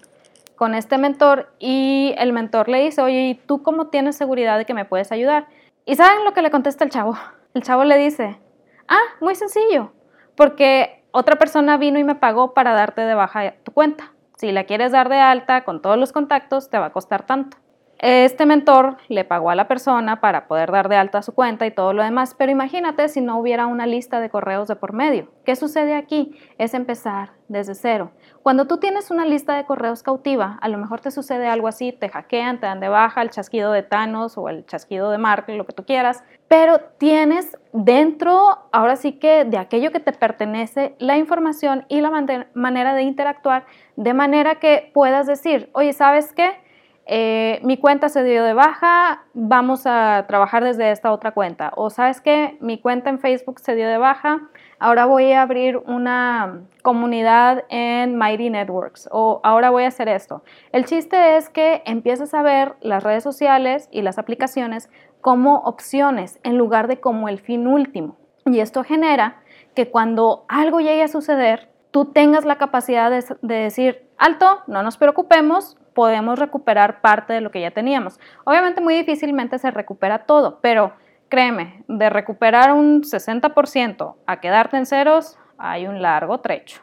con 0.61 0.75
este 0.75 0.99
mentor 0.99 1.51
y 1.57 2.13
el 2.19 2.33
mentor 2.33 2.69
le 2.69 2.83
dice, 2.83 3.01
oye, 3.01 3.29
¿y 3.29 3.33
tú 3.33 3.63
cómo 3.63 3.87
tienes 3.87 4.15
seguridad 4.15 4.59
de 4.59 4.65
que 4.65 4.75
me 4.75 4.85
puedes 4.85 5.11
ayudar? 5.11 5.47
¿Y 5.85 5.95
saben 5.95 6.23
lo 6.23 6.33
que 6.33 6.43
le 6.43 6.51
contesta 6.51 6.83
el 6.83 6.91
chavo? 6.91 7.17
El 7.55 7.63
chavo 7.63 7.83
le 7.83 7.97
dice, 7.97 8.39
ah, 8.87 9.01
muy 9.21 9.33
sencillo, 9.33 9.91
porque 10.35 11.03
otra 11.09 11.37
persona 11.37 11.77
vino 11.77 11.97
y 11.97 12.03
me 12.03 12.13
pagó 12.13 12.53
para 12.53 12.75
darte 12.75 13.01
de 13.01 13.15
baja 13.15 13.55
tu 13.63 13.71
cuenta. 13.71 14.13
Si 14.37 14.51
la 14.51 14.65
quieres 14.65 14.91
dar 14.91 15.09
de 15.09 15.17
alta 15.17 15.63
con 15.63 15.81
todos 15.81 15.97
los 15.97 16.11
contactos, 16.11 16.69
te 16.69 16.77
va 16.77 16.85
a 16.85 16.93
costar 16.93 17.25
tanto. 17.25 17.57
Este 18.01 18.47
mentor 18.47 18.97
le 19.09 19.25
pagó 19.25 19.51
a 19.51 19.55
la 19.55 19.67
persona 19.67 20.21
para 20.21 20.47
poder 20.47 20.71
dar 20.71 20.89
de 20.89 20.95
alta 20.95 21.21
su 21.21 21.35
cuenta 21.35 21.67
y 21.67 21.71
todo 21.71 21.93
lo 21.93 22.01
demás, 22.01 22.33
pero 22.35 22.51
imagínate 22.51 23.07
si 23.09 23.21
no 23.21 23.37
hubiera 23.37 23.67
una 23.67 23.85
lista 23.85 24.19
de 24.19 24.31
correos 24.31 24.67
de 24.67 24.75
por 24.75 24.91
medio. 24.93 25.27
¿Qué 25.45 25.55
sucede 25.55 25.93
aquí? 25.93 26.35
Es 26.57 26.73
empezar 26.73 27.33
desde 27.47 27.75
cero. 27.75 28.09
Cuando 28.41 28.65
tú 28.65 28.77
tienes 28.77 29.11
una 29.11 29.23
lista 29.23 29.53
de 29.55 29.65
correos 29.65 30.01
cautiva, 30.01 30.57
a 30.61 30.67
lo 30.67 30.79
mejor 30.79 30.99
te 30.99 31.11
sucede 31.11 31.47
algo 31.47 31.67
así, 31.67 31.91
te 31.91 32.09
hackean, 32.09 32.59
te 32.59 32.65
dan 32.65 32.79
de 32.79 32.89
baja 32.89 33.21
el 33.21 33.29
chasquido 33.29 33.71
de 33.71 33.83
Thanos 33.83 34.35
o 34.35 34.49
el 34.49 34.65
chasquido 34.65 35.11
de 35.11 35.19
Mark, 35.19 35.45
lo 35.49 35.67
que 35.67 35.73
tú 35.73 35.85
quieras, 35.85 36.23
pero 36.47 36.79
tienes 36.97 37.55
dentro, 37.71 38.67
ahora 38.71 38.95
sí 38.95 39.19
que 39.19 39.45
de 39.45 39.59
aquello 39.59 39.91
que 39.91 39.99
te 39.99 40.11
pertenece, 40.11 40.95
la 40.97 41.17
información 41.17 41.85
y 41.87 42.01
la 42.01 42.09
manera 42.55 42.95
de 42.95 43.03
interactuar 43.03 43.67
de 43.95 44.15
manera 44.15 44.55
que 44.55 44.89
puedas 44.91 45.27
decir, 45.27 45.69
oye, 45.73 45.93
¿sabes 45.93 46.33
qué? 46.33 46.70
Eh, 47.13 47.59
mi 47.63 47.75
cuenta 47.75 48.07
se 48.07 48.23
dio 48.23 48.41
de 48.45 48.53
baja, 48.53 49.25
vamos 49.33 49.81
a 49.85 50.23
trabajar 50.29 50.63
desde 50.63 50.91
esta 50.91 51.11
otra 51.11 51.33
cuenta. 51.33 51.73
O 51.75 51.89
sabes 51.89 52.21
que 52.21 52.57
mi 52.61 52.79
cuenta 52.79 53.09
en 53.09 53.19
Facebook 53.19 53.59
se 53.59 53.75
dio 53.75 53.89
de 53.89 53.97
baja, 53.97 54.47
ahora 54.79 55.05
voy 55.05 55.33
a 55.33 55.41
abrir 55.41 55.75
una 55.75 56.61
comunidad 56.83 57.65
en 57.67 58.17
Mighty 58.17 58.49
Networks 58.49 59.09
o 59.11 59.41
ahora 59.43 59.71
voy 59.71 59.83
a 59.83 59.89
hacer 59.89 60.07
esto. 60.07 60.41
El 60.71 60.85
chiste 60.85 61.35
es 61.35 61.49
que 61.49 61.83
empieces 61.85 62.33
a 62.33 62.43
ver 62.43 62.75
las 62.79 63.03
redes 63.03 63.23
sociales 63.23 63.89
y 63.91 64.03
las 64.03 64.17
aplicaciones 64.17 64.89
como 65.19 65.57
opciones 65.63 66.39
en 66.43 66.57
lugar 66.57 66.87
de 66.87 67.01
como 67.01 67.27
el 67.27 67.39
fin 67.39 67.67
último. 67.67 68.15
Y 68.45 68.61
esto 68.61 68.85
genera 68.85 69.41
que 69.75 69.89
cuando 69.89 70.45
algo 70.47 70.79
llegue 70.79 71.03
a 71.03 71.09
suceder, 71.09 71.71
tú 71.91 72.05
tengas 72.05 72.45
la 72.45 72.57
capacidad 72.57 73.11
de, 73.11 73.37
decir, 73.41 74.07
alto, 74.17 74.61
no 74.67 74.81
nos 74.81 74.95
preocupemos, 74.95 75.77
podemos 75.93 76.39
recuperar 76.39 77.01
parte 77.01 77.33
de 77.33 77.41
lo 77.41 77.51
que 77.51 77.61
ya 77.61 77.71
teníamos. 77.71 78.19
Obviamente 78.43 78.81
muy 78.81 78.95
difícilmente 78.95 79.59
se 79.59 79.71
recupera 79.71 80.19
todo, 80.25 80.59
pero 80.61 80.93
créeme, 81.29 81.83
de 81.87 82.09
recuperar 82.09 82.73
un 82.73 83.03
60% 83.03 84.15
a 84.25 84.39
quedarte 84.39 84.77
en 84.77 84.85
ceros, 84.85 85.37
hay 85.57 85.87
un 85.87 86.01
largo 86.01 86.39
trecho. 86.39 86.81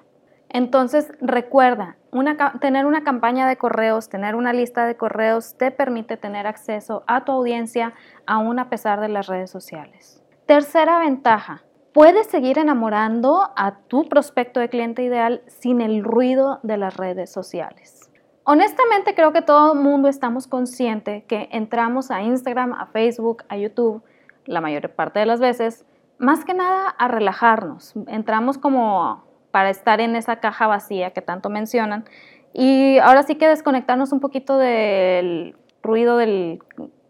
Entonces, 0.49 1.13
recuerda, 1.21 1.97
tener 2.61 2.87
una 2.87 3.05
campaña 3.05 3.47
de 3.47 3.59
correos, 3.59 4.09
tener 4.09 4.35
una 4.35 4.53
lista 4.53 4.87
de 4.87 4.97
correos 4.97 5.57
te 5.59 5.71
permite 5.71 6.17
tener 6.17 6.47
acceso 6.47 7.05
a 7.07 7.25
tu 7.25 7.33
audiencia 7.33 7.93
aún 8.27 8.59
a 8.59 8.71
pesar 8.71 9.01
de 9.01 9.09
las 9.09 9.27
redes 9.27 9.51
sociales. 9.51 10.25
Tercera 10.47 10.99
ventaja, 11.01 11.65
puedes 11.93 12.29
seguir 12.29 12.59
enamorando 12.59 13.51
a 13.57 13.81
tu 13.89 14.09
prospecto 14.09 14.61
de 14.61 14.71
cliente 14.71 15.03
ideal 15.03 15.43
sin 15.47 15.83
el 15.83 16.03
ruido 16.03 16.61
de 16.63 16.79
las 16.79 16.97
redes 16.97 17.31
sociales. 17.31 18.08
Honestamente 18.51 19.15
creo 19.15 19.35
que 19.35 19.43
todo 19.43 19.75
el 19.75 19.79
mundo 19.79 20.09
estamos 20.09 20.47
conscientes 20.47 21.23
que 21.25 21.51
entramos 21.53 22.11
a 22.11 22.23
Instagram, 22.23 22.73
a 22.73 22.87
Facebook, 22.87 23.45
a 23.51 23.59
YouTube, 23.59 24.03
la 24.47 24.63
mayor 24.63 24.89
parte 24.89 25.21
de 25.21 25.27
las 25.27 25.39
veces, 25.39 25.85
más 26.17 26.47
que 26.47 26.55
nada 26.55 26.89
a 26.89 27.09
relajarnos. 27.09 27.93
Entramos 28.07 28.57
como 28.57 29.23
para 29.51 29.69
estar 29.69 30.01
en 30.01 30.17
esa 30.17 30.37
caja 30.37 30.67
vacía 30.67 31.11
que 31.11 31.21
tanto 31.21 31.51
mencionan. 31.51 32.07
Y 32.55 32.97
ahora 33.01 33.23
sí 33.25 33.35
que 33.35 33.47
desconectarnos 33.47 34.13
un 34.13 34.21
poquito 34.21 34.57
del 34.57 35.55
ruido 35.83 36.17
del, 36.17 36.59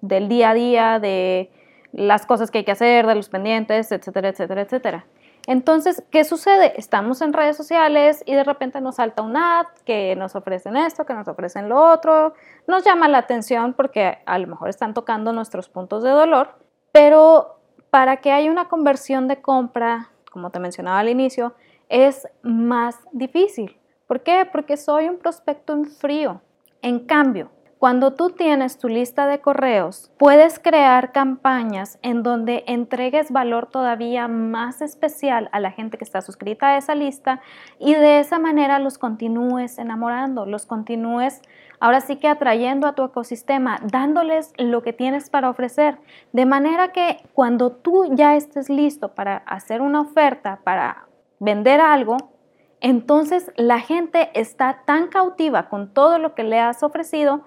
día 0.01 0.51
a 0.51 0.55
día, 0.55 0.99
de 0.99 1.53
las 1.93 2.27
cosas 2.27 2.51
que 2.51 2.59
hay 2.59 2.65
que 2.65 2.73
hacer, 2.73 3.07
de 3.07 3.15
los 3.15 3.29
pendientes, 3.29 3.93
etcétera, 3.93 4.31
etcétera, 4.31 4.63
etcétera. 4.63 5.07
Entonces, 5.49 6.05
¿qué 6.11 6.25
sucede? 6.25 6.75
Estamos 6.79 7.23
en 7.23 7.33
redes 7.33 7.57
sociales 7.57 8.23
y 8.27 8.35
de 8.35 8.45
repente 8.45 8.83
nos 8.83 8.97
salta 8.97 9.23
un 9.23 9.35
ad 9.35 9.65
que 9.87 10.15
nos 10.15 10.37
ofrecen 10.37 10.77
esto, 10.77 11.07
que 11.07 11.15
nos 11.15 11.27
ofrecen 11.27 11.71
lo 11.71 11.91
otro. 11.91 12.35
Nos 12.67 12.85
llama 12.85 13.09
la 13.09 13.17
atención 13.17 13.73
porque 13.73 14.19
a 14.27 14.39
lo 14.39 14.47
mejor 14.47 14.69
están 14.69 14.93
tocando 14.93 15.33
nuestros 15.33 15.71
puntos 15.71 16.03
de 16.03 16.11
dolor, 16.11 16.51
pero 16.93 17.61
para 17.89 18.19
que 18.19 18.31
haya 18.31 18.51
una 18.51 18.69
conversión 18.69 19.27
de 19.27 19.41
compra, 19.41 20.11
como 20.31 20.51
te 20.51 20.61
mencionaba 20.61 20.99
al 20.99 21.09
inicio, 21.09 21.55
es 21.89 22.29
más 22.43 22.97
difícil. 23.13 23.81
¿Por 24.07 24.23
qué? 24.23 24.47
Porque 24.53 24.77
soy 24.77 25.09
un 25.09 25.17
prospecto 25.17 25.73
en 25.73 25.87
frío. 25.87 26.43
En 26.83 27.07
cambio, 27.07 27.51
cuando 27.79 28.15
tú 28.15 28.31
tienes 28.31 28.77
tu 28.77 28.89
lista 28.89 29.29
de 29.29 29.41
correos, 29.41 30.11
puedes 30.19 30.59
crear 30.59 31.13
campañas 31.13 32.01
en 32.03 32.25
donde 32.25 32.65
entregues 32.67 33.31
valor 33.31 33.67
todavía 33.67 34.27
más 34.27 34.83
especial 34.83 35.49
a 35.53 35.61
la 35.61 35.71
gente 35.71 35.97
que 35.97 36.03
está 36.03 36.21
suscrita 36.21 36.71
a 36.71 36.77
esa 36.77 36.97
lista 36.97 37.41
y 37.79 37.95
de 37.95 38.19
esa 38.19 38.41
manera 38.41 38.81
los 38.81 38.99
continúes 38.99 39.79
enamorando, 39.79 40.45
los 40.45 40.67
continúes 40.67 41.41
ahora 41.79 42.01
sí 42.01 42.17
que 42.17 42.27
atrayendo 42.27 42.89
a 42.89 42.97
tu 42.97 43.05
ecosistema, 43.05 43.79
dándoles 43.85 44.53
lo 44.59 44.83
que 44.83 44.93
tienes 44.93 45.31
para 45.31 45.49
ofrecer, 45.49 45.99
de 46.33 46.47
manera 46.47 46.91
que 46.91 47.19
cuando 47.33 47.71
tú 47.71 48.13
ya 48.13 48.35
estés 48.35 48.69
listo 48.69 49.15
para 49.15 49.37
hacer 49.47 49.83
una 49.83 50.01
oferta, 50.01 50.59
para 50.65 51.07
vender 51.39 51.81
algo, 51.81 52.17
entonces 52.81 53.53
la 53.57 53.79
gente 53.79 54.31
está 54.35 54.83
tan 54.85 55.07
cautiva 55.07 55.69
con 55.69 55.95
todo 55.95 56.19
lo 56.19 56.35
que 56.35 56.43
le 56.43 56.59
has 56.59 56.83
ofrecido 56.83 57.45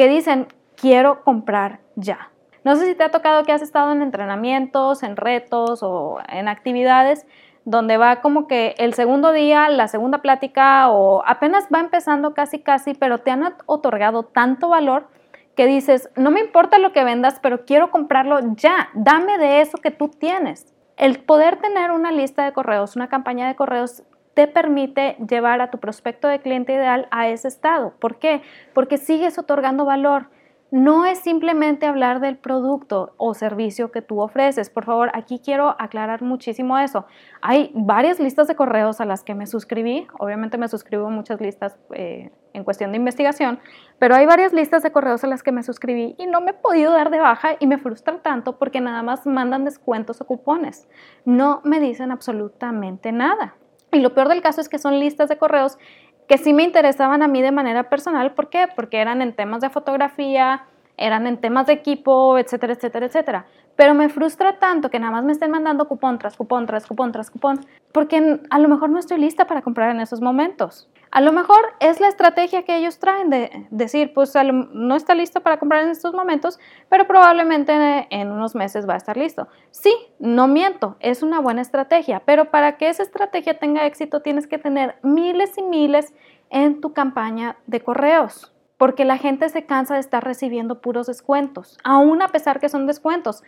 que 0.00 0.08
dicen, 0.08 0.46
quiero 0.76 1.22
comprar 1.24 1.80
ya. 1.94 2.30
No 2.64 2.74
sé 2.74 2.86
si 2.86 2.94
te 2.94 3.04
ha 3.04 3.10
tocado 3.10 3.42
que 3.44 3.52
has 3.52 3.60
estado 3.60 3.92
en 3.92 4.00
entrenamientos, 4.00 5.02
en 5.02 5.14
retos 5.14 5.82
o 5.82 6.20
en 6.26 6.48
actividades 6.48 7.26
donde 7.66 7.98
va 7.98 8.22
como 8.22 8.46
que 8.46 8.74
el 8.78 8.94
segundo 8.94 9.30
día, 9.30 9.68
la 9.68 9.88
segunda 9.88 10.22
plática 10.22 10.88
o 10.88 11.22
apenas 11.26 11.66
va 11.66 11.80
empezando 11.80 12.32
casi 12.32 12.60
casi, 12.60 12.94
pero 12.94 13.18
te 13.18 13.30
han 13.30 13.54
otorgado 13.66 14.22
tanto 14.22 14.70
valor 14.70 15.06
que 15.54 15.66
dices, 15.66 16.08
no 16.16 16.30
me 16.30 16.40
importa 16.40 16.78
lo 16.78 16.92
que 16.92 17.04
vendas, 17.04 17.38
pero 17.42 17.66
quiero 17.66 17.90
comprarlo 17.90 18.38
ya, 18.56 18.88
dame 18.94 19.36
de 19.36 19.60
eso 19.60 19.76
que 19.76 19.90
tú 19.90 20.08
tienes. 20.08 20.74
El 20.96 21.18
poder 21.18 21.56
tener 21.56 21.90
una 21.90 22.10
lista 22.10 22.46
de 22.46 22.54
correos, 22.54 22.96
una 22.96 23.10
campaña 23.10 23.48
de 23.48 23.54
correos, 23.54 24.02
te 24.34 24.46
permite 24.46 25.16
llevar 25.28 25.60
a 25.60 25.70
tu 25.70 25.78
prospecto 25.78 26.28
de 26.28 26.40
cliente 26.40 26.72
ideal 26.72 27.08
a 27.10 27.28
ese 27.28 27.48
estado. 27.48 27.94
¿Por 27.98 28.18
qué? 28.18 28.42
Porque 28.74 28.98
sigues 28.98 29.38
otorgando 29.38 29.84
valor 29.84 30.26
no 30.70 31.04
es 31.04 31.18
simplemente 31.18 31.86
hablar 31.86 32.20
del 32.20 32.36
producto 32.36 33.12
o 33.16 33.34
servicio 33.34 33.90
que 33.90 34.02
tú 34.02 34.20
ofreces. 34.20 34.70
Por 34.70 34.84
favor, 34.84 35.10
aquí 35.14 35.40
quiero 35.44 35.74
aclarar 35.80 36.22
muchísimo 36.22 36.78
eso. 36.78 37.06
Hay 37.42 37.72
varias 37.74 38.20
listas 38.20 38.46
de 38.46 38.54
correos 38.54 39.00
a 39.00 39.04
las 39.04 39.24
que 39.24 39.34
me 39.34 39.46
suscribí. 39.46 40.06
Obviamente 40.18 40.58
me 40.58 40.68
suscribo 40.68 41.10
muchas 41.10 41.40
listas 41.40 41.76
eh, 41.92 42.30
en 42.52 42.62
cuestión 42.62 42.92
de 42.92 42.98
investigación, 42.98 43.58
pero 43.98 44.14
hay 44.14 44.26
varias 44.26 44.52
listas 44.52 44.82
de 44.82 44.92
correos 44.92 45.24
a 45.24 45.26
las 45.26 45.42
que 45.42 45.52
me 45.52 45.64
suscribí 45.64 46.14
y 46.18 46.26
no 46.26 46.40
me 46.40 46.52
he 46.52 46.54
podido 46.54 46.92
dar 46.92 47.10
de 47.10 47.18
baja 47.18 47.56
y 47.58 47.66
me 47.66 47.78
frustra 47.78 48.22
tanto 48.22 48.56
porque 48.58 48.80
nada 48.80 49.02
más 49.02 49.26
mandan 49.26 49.64
descuentos 49.64 50.20
o 50.20 50.26
cupones. 50.26 50.88
No 51.24 51.62
me 51.64 51.80
dicen 51.80 52.12
absolutamente 52.12 53.10
nada. 53.10 53.56
Y 53.92 54.00
lo 54.00 54.14
peor 54.14 54.28
del 54.28 54.42
caso 54.42 54.60
es 54.60 54.68
que 54.68 54.78
son 54.78 54.98
listas 54.98 55.28
de 55.28 55.38
correos 55.38 55.78
que 56.28 56.38
sí 56.38 56.52
me 56.52 56.62
interesaban 56.62 57.22
a 57.22 57.28
mí 57.28 57.42
de 57.42 57.50
manera 57.50 57.88
personal. 57.90 58.34
¿Por 58.34 58.50
qué? 58.50 58.68
Porque 58.76 58.98
eran 58.98 59.20
en 59.20 59.34
temas 59.34 59.60
de 59.60 59.70
fotografía, 59.70 60.64
eran 60.96 61.26
en 61.26 61.40
temas 61.40 61.66
de 61.66 61.72
equipo, 61.72 62.38
etcétera, 62.38 62.74
etcétera, 62.74 63.06
etcétera. 63.06 63.46
Pero 63.74 63.94
me 63.94 64.08
frustra 64.08 64.58
tanto 64.58 64.90
que 64.90 65.00
nada 65.00 65.10
más 65.10 65.24
me 65.24 65.32
estén 65.32 65.50
mandando 65.50 65.88
cupón 65.88 66.18
tras 66.18 66.36
cupón, 66.36 66.66
tras 66.66 66.86
cupón, 66.86 67.10
tras 67.10 67.30
cupón, 67.30 67.66
porque 67.92 68.40
a 68.48 68.58
lo 68.58 68.68
mejor 68.68 68.90
no 68.90 68.98
estoy 68.98 69.18
lista 69.18 69.46
para 69.46 69.62
comprar 69.62 69.90
en 69.90 70.00
esos 70.00 70.20
momentos. 70.20 70.88
A 71.12 71.20
lo 71.20 71.32
mejor 71.32 71.58
es 71.80 71.98
la 72.00 72.06
estrategia 72.06 72.62
que 72.62 72.76
ellos 72.76 73.00
traen 73.00 73.30
de 73.30 73.66
decir, 73.70 74.12
pues 74.14 74.32
no 74.52 74.94
está 74.94 75.14
listo 75.16 75.40
para 75.40 75.58
comprar 75.58 75.82
en 75.82 75.90
estos 75.90 76.14
momentos, 76.14 76.60
pero 76.88 77.08
probablemente 77.08 78.06
en 78.10 78.30
unos 78.30 78.54
meses 78.54 78.88
va 78.88 78.94
a 78.94 78.98
estar 78.98 79.16
listo. 79.16 79.48
Sí, 79.72 79.92
no 80.20 80.46
miento, 80.46 80.96
es 81.00 81.24
una 81.24 81.40
buena 81.40 81.62
estrategia, 81.62 82.22
pero 82.24 82.52
para 82.52 82.76
que 82.76 82.88
esa 82.88 83.02
estrategia 83.02 83.58
tenga 83.58 83.86
éxito 83.86 84.22
tienes 84.22 84.46
que 84.46 84.58
tener 84.58 84.96
miles 85.02 85.58
y 85.58 85.62
miles 85.62 86.14
en 86.48 86.80
tu 86.80 86.92
campaña 86.92 87.56
de 87.66 87.80
correos 87.80 88.54
porque 88.80 89.04
la 89.04 89.18
gente 89.18 89.50
se 89.50 89.66
cansa 89.66 89.92
de 89.94 90.00
estar 90.00 90.24
recibiendo 90.24 90.80
puros 90.80 91.06
descuentos, 91.06 91.76
aún 91.84 92.22
a 92.22 92.28
pesar 92.28 92.60
que 92.60 92.70
son 92.70 92.86
descuentos. 92.86 93.42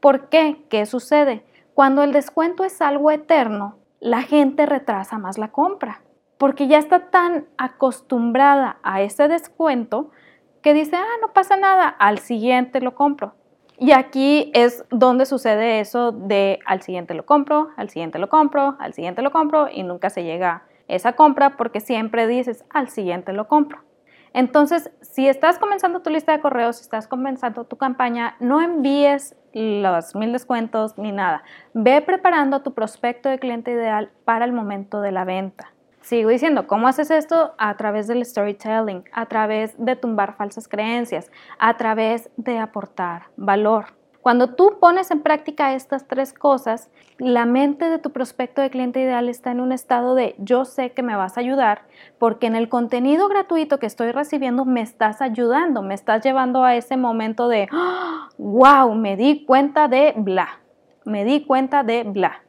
¿Por 0.00 0.30
qué? 0.30 0.64
¿Qué 0.70 0.86
sucede? 0.86 1.44
Cuando 1.74 2.02
el 2.02 2.12
descuento 2.12 2.64
es 2.64 2.80
algo 2.80 3.10
eterno, 3.10 3.76
la 4.00 4.22
gente 4.22 4.64
retrasa 4.64 5.18
más 5.18 5.36
la 5.36 5.48
compra, 5.48 6.00
porque 6.38 6.68
ya 6.68 6.78
está 6.78 7.10
tan 7.10 7.46
acostumbrada 7.58 8.78
a 8.82 9.02
ese 9.02 9.28
descuento 9.28 10.10
que 10.62 10.72
dice, 10.72 10.96
ah, 10.96 11.16
no 11.20 11.32
pasa 11.32 11.56
nada, 11.56 11.88
al 11.88 12.18
siguiente 12.18 12.80
lo 12.80 12.94
compro. 12.94 13.34
Y 13.80 13.92
aquí 13.92 14.50
es 14.54 14.84
donde 14.90 15.24
sucede 15.24 15.80
eso 15.80 16.10
de 16.10 16.58
al 16.66 16.82
siguiente 16.82 17.14
lo 17.14 17.26
compro, 17.26 17.68
al 17.76 17.90
siguiente 17.90 18.18
lo 18.18 18.28
compro, 18.28 18.76
al 18.80 18.92
siguiente 18.92 19.22
lo 19.22 19.30
compro 19.30 19.68
y 19.70 19.84
nunca 19.84 20.10
se 20.10 20.24
llega 20.24 20.64
esa 20.88 21.12
compra 21.12 21.56
porque 21.56 21.80
siempre 21.80 22.26
dices 22.26 22.64
al 22.70 22.88
siguiente 22.88 23.32
lo 23.32 23.46
compro. 23.46 23.82
Entonces, 24.32 24.90
si 25.00 25.28
estás 25.28 25.58
comenzando 25.58 26.02
tu 26.02 26.10
lista 26.10 26.32
de 26.32 26.40
correos, 26.40 26.76
si 26.76 26.82
estás 26.82 27.08
comenzando 27.08 27.64
tu 27.64 27.76
campaña, 27.76 28.36
no 28.40 28.60
envíes 28.60 29.36
los 29.52 30.14
mil 30.14 30.32
descuentos 30.32 30.98
ni 30.98 31.12
nada. 31.12 31.42
Ve 31.72 32.02
preparando 32.02 32.62
tu 32.62 32.74
prospecto 32.74 33.28
de 33.28 33.38
cliente 33.38 33.70
ideal 33.70 34.10
para 34.24 34.44
el 34.44 34.52
momento 34.52 35.00
de 35.00 35.12
la 35.12 35.24
venta. 35.24 35.72
Sigo 36.00 36.30
diciendo, 36.30 36.66
¿cómo 36.66 36.88
haces 36.88 37.10
esto? 37.10 37.54
A 37.58 37.76
través 37.76 38.06
del 38.06 38.24
storytelling, 38.24 39.04
a 39.12 39.26
través 39.26 39.74
de 39.78 39.96
tumbar 39.96 40.36
falsas 40.36 40.68
creencias, 40.68 41.30
a 41.58 41.76
través 41.76 42.30
de 42.36 42.58
aportar 42.58 43.24
valor. 43.36 43.98
Cuando 44.20 44.54
tú 44.54 44.78
pones 44.80 45.10
en 45.10 45.22
práctica 45.22 45.74
estas 45.74 46.06
tres 46.06 46.32
cosas, 46.32 46.90
la 47.18 47.46
mente 47.46 47.88
de 47.88 47.98
tu 47.98 48.10
prospecto 48.10 48.60
de 48.60 48.68
cliente 48.68 49.00
ideal 49.00 49.28
está 49.28 49.52
en 49.52 49.60
un 49.60 49.72
estado 49.72 50.14
de 50.14 50.34
yo 50.38 50.64
sé 50.64 50.92
que 50.92 51.02
me 51.02 51.16
vas 51.16 51.36
a 51.36 51.40
ayudar 51.40 51.82
porque 52.18 52.46
en 52.46 52.56
el 52.56 52.68
contenido 52.68 53.28
gratuito 53.28 53.78
que 53.78 53.86
estoy 53.86 54.12
recibiendo 54.12 54.64
me 54.64 54.82
estás 54.82 55.22
ayudando, 55.22 55.82
me 55.82 55.94
estás 55.94 56.22
llevando 56.22 56.64
a 56.64 56.76
ese 56.76 56.96
momento 56.96 57.48
de 57.48 57.68
wow, 58.38 58.94
me 58.94 59.16
di 59.16 59.44
cuenta 59.46 59.88
de 59.88 60.12
bla, 60.16 60.60
me 61.04 61.24
di 61.24 61.46
cuenta 61.46 61.82
de 61.82 62.02
bla. 62.02 62.42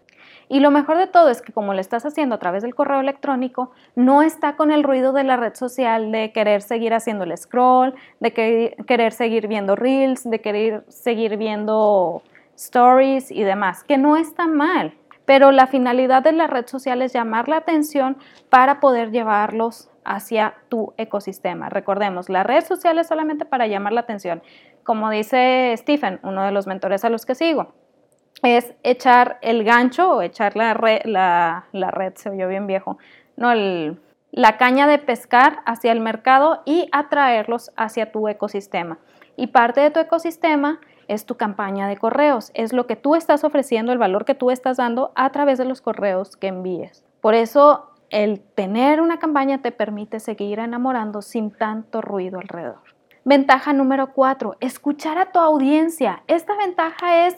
Y 0.51 0.60
lo 0.62 0.72
mejor 0.72 0.98
de 0.98 1.06
todo 1.06 1.29
es 1.29 1.44
que 1.44 1.53
como 1.53 1.74
lo 1.75 1.79
estás 1.79 2.06
haciendo 2.08 2.36
a 2.36 2.39
través 2.39 2.63
del 2.63 2.74
correo 2.74 3.00
electrónico, 3.00 3.72
no 3.96 4.24
está 4.24 4.56
con 4.56 4.72
el 4.72 4.84
ruido 4.84 5.13
de 5.13 5.24
la 5.24 5.38
red 5.38 5.53
social 5.53 6.12
de 6.12 6.32
querer 6.32 6.63
seguir 6.63 6.94
haciendo 6.96 7.24
el 7.24 7.38
scroll, 7.38 7.94
de 8.20 8.75
querer 8.88 9.13
seguir 9.13 9.48
viendo 9.48 9.75
reels, 9.75 10.27
de 10.27 10.41
querer 10.41 10.84
seguir 10.89 11.38
viendo 11.38 12.24
stories 12.56 13.29
y 13.29 13.44
demás, 13.44 13.84
que 13.84 14.00
no 14.00 14.18
está 14.18 14.48
mal. 14.48 14.94
pero 15.29 15.51
la 15.51 15.68
finalidad 15.68 16.24
de 16.24 16.32
la 16.32 16.48
red 16.48 16.65
social 16.65 17.03
es 17.03 17.13
llamar 17.13 17.50
la 17.50 17.58
atención 17.58 18.18
para 18.50 18.79
poder 18.79 19.12
llevarlos 19.12 19.88
hacia 20.03 20.56
tu 20.70 20.96
ecosistema. 20.98 21.70
Recordemos, 21.70 22.29
la 22.29 22.41
red 22.41 22.65
social 22.65 22.98
es 22.98 23.10
solamente 23.10 23.46
para 23.46 23.68
llamar 23.68 23.94
la 23.94 24.01
atención. 24.01 24.41
Como 24.82 25.12
dice 25.12 25.75
Stephen, 25.77 26.20
uno 26.24 26.41
de 26.41 26.51
los 26.51 26.65
mentores 26.65 27.06
a 27.06 27.10
los 27.10 27.27
que 27.27 27.36
sigo, 27.36 27.75
es 28.43 28.74
echar 28.84 29.38
el 29.41 29.63
gancho 29.63 30.12
o 30.12 30.22
echar 30.22 30.55
la 30.55 30.74
red, 30.74 31.01
la, 31.05 31.65
red 31.72 32.13
se 32.15 32.29
oyó 32.29 32.48
bien 32.48 32.67
viejo, 32.67 32.98
no, 33.36 33.53
la 34.31 34.58
caña 34.58 34.88
de 34.88 34.98
pescar 34.98 35.62
hacia 35.65 35.91
el 35.91 36.00
mercado 36.00 36.62
y 36.65 36.88
atraerlos 36.91 37.72
hacia 37.75 38.12
tu 38.12 38.27
ecosistema. 38.27 39.00
Y 39.36 39.48
parte 39.48 39.81
de 39.81 39.91
tu 39.91 40.00
ecosistema 40.00 40.79
es 41.08 41.25
tu 41.25 41.36
campaña 41.36 41.88
de 41.88 41.98
correos, 41.98 42.51
es 42.53 42.72
lo 42.72 42.86
que 42.86 42.96
tú 42.96 43.15
estás 43.15 43.43
ofreciendo, 43.43 43.91
el 43.91 43.98
valor 43.98 44.25
que 44.25 44.36
tú 44.36 44.51
estás 44.51 44.77
dando 44.77 45.12
a 45.15 45.31
través 45.31 45.58
de 45.58 45.65
los 45.65 45.81
correos 45.81 46.36
que 46.38 46.48
envíes. 46.48 47.03
Por 47.22 47.36
eso 47.36 47.89
el 48.10 48.39
tener 48.41 49.01
una 49.01 49.19
campaña 49.19 49.62
te 49.62 49.72
permite 49.72 50.19
seguir 50.19 50.60
enamorando 50.60 51.22
sin 51.22 51.51
tanto 51.51 52.01
ruido 52.01 52.39
alrededor. 52.39 52.81
Ventaja 53.25 53.74
número 53.74 54.13
cuatro, 54.13 54.55
escuchar 54.60 55.17
a 55.17 55.31
tu 55.31 55.39
audiencia. 55.39 56.24
Esta 56.27 56.55
ventaja 56.55 57.27
es, 57.27 57.38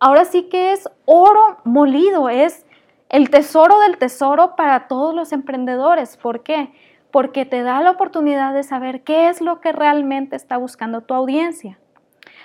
ahora 0.00 0.24
sí 0.24 0.44
que 0.44 0.72
es 0.72 0.88
oro 1.04 1.58
molido, 1.64 2.28
es 2.28 2.66
el 3.08 3.30
tesoro 3.30 3.78
del 3.80 3.96
tesoro 3.96 4.56
para 4.56 4.88
todos 4.88 5.14
los 5.14 5.32
emprendedores. 5.32 6.16
¿Por 6.16 6.42
qué? 6.42 6.70
Porque 7.10 7.46
te 7.46 7.62
da 7.62 7.80
la 7.80 7.92
oportunidad 7.92 8.52
de 8.52 8.62
saber 8.62 9.02
qué 9.02 9.28
es 9.28 9.40
lo 9.40 9.60
que 9.60 9.72
realmente 9.72 10.36
está 10.36 10.56
buscando 10.56 11.00
tu 11.00 11.14
audiencia. 11.14 11.78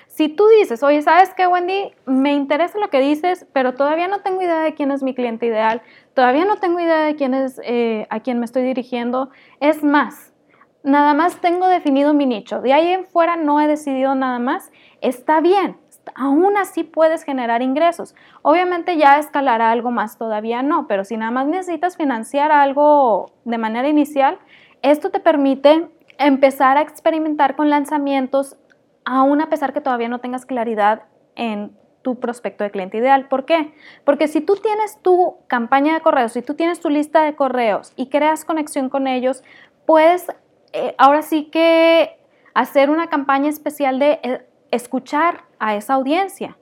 Si 0.07 0.29
tú 0.29 0.47
dices, 0.59 0.83
oye, 0.83 1.01
¿sabes 1.01 1.33
qué, 1.33 1.47
Wendy? 1.47 1.91
Me 2.05 2.33
interesa 2.33 2.77
lo 2.77 2.89
que 2.89 2.99
dices, 2.99 3.47
pero 3.51 3.73
todavía 3.73 4.07
no 4.07 4.21
tengo 4.21 4.43
idea 4.43 4.59
de 4.59 4.75
quién 4.75 4.91
es 4.91 5.01
mi 5.01 5.15
cliente 5.15 5.47
ideal, 5.47 5.81
todavía 6.13 6.45
no 6.45 6.57
tengo 6.57 6.79
idea 6.79 6.99
de 6.99 7.15
quién 7.15 7.33
es 7.33 7.59
eh, 7.63 8.05
a 8.11 8.19
quién 8.19 8.37
me 8.37 8.45
estoy 8.45 8.61
dirigiendo. 8.61 9.31
Es 9.59 9.83
más, 9.83 10.31
nada 10.83 11.15
más 11.15 11.41
tengo 11.41 11.67
definido 11.67 12.13
mi 12.13 12.27
nicho. 12.27 12.61
De 12.61 12.73
ahí 12.73 12.89
en 12.89 13.05
fuera 13.05 13.37
no 13.37 13.59
he 13.59 13.67
decidido 13.67 14.13
nada 14.13 14.37
más. 14.37 14.71
Está 15.01 15.41
bien, 15.41 15.77
aún 16.15 16.57
así 16.57 16.83
puedes 16.83 17.23
generar 17.23 17.61
ingresos. 17.61 18.15
Obviamente 18.41 18.97
ya 18.97 19.19
escalará 19.19 19.71
algo 19.71 19.91
más, 19.91 20.17
todavía 20.17 20.61
no, 20.61 20.87
pero 20.87 21.03
si 21.03 21.17
nada 21.17 21.31
más 21.31 21.47
necesitas 21.47 21.97
financiar 21.97 22.51
algo 22.51 23.31
de 23.45 23.57
manera 23.57 23.87
inicial, 23.87 24.39
esto 24.81 25.09
te 25.09 25.19
permite 25.19 25.89
empezar 26.17 26.77
a 26.77 26.81
experimentar 26.81 27.55
con 27.55 27.69
lanzamientos 27.69 28.57
aún 29.05 29.41
a 29.41 29.49
pesar 29.49 29.73
que 29.73 29.81
todavía 29.81 30.09
no 30.09 30.19
tengas 30.19 30.45
claridad 30.45 31.03
en 31.35 31.75
tu 32.01 32.19
prospecto 32.19 32.63
de 32.63 32.71
cliente 32.71 32.97
ideal. 32.97 33.27
¿Por 33.27 33.45
qué? 33.45 33.73
Porque 34.03 34.27
si 34.27 34.41
tú 34.41 34.57
tienes 34.57 34.99
tu 35.01 35.37
campaña 35.47 35.93
de 35.93 36.01
correos, 36.01 36.33
si 36.33 36.41
tú 36.41 36.53
tienes 36.53 36.79
tu 36.79 36.89
lista 36.89 37.23
de 37.23 37.35
correos 37.35 37.93
y 37.95 38.07
creas 38.09 38.45
conexión 38.45 38.89
con 38.89 39.07
ellos, 39.07 39.43
puedes 39.85 40.27
eh, 40.73 40.95
ahora 40.97 41.21
sí 41.21 41.45
que 41.45 42.17
hacer 42.53 42.89
una 42.89 43.07
campaña 43.07 43.49
especial 43.49 43.99
de 43.99 44.19
eh, 44.23 44.45
escuchar 44.71 45.45
a 45.63 45.75
esa 45.75 45.93
audiencia. 45.93 46.57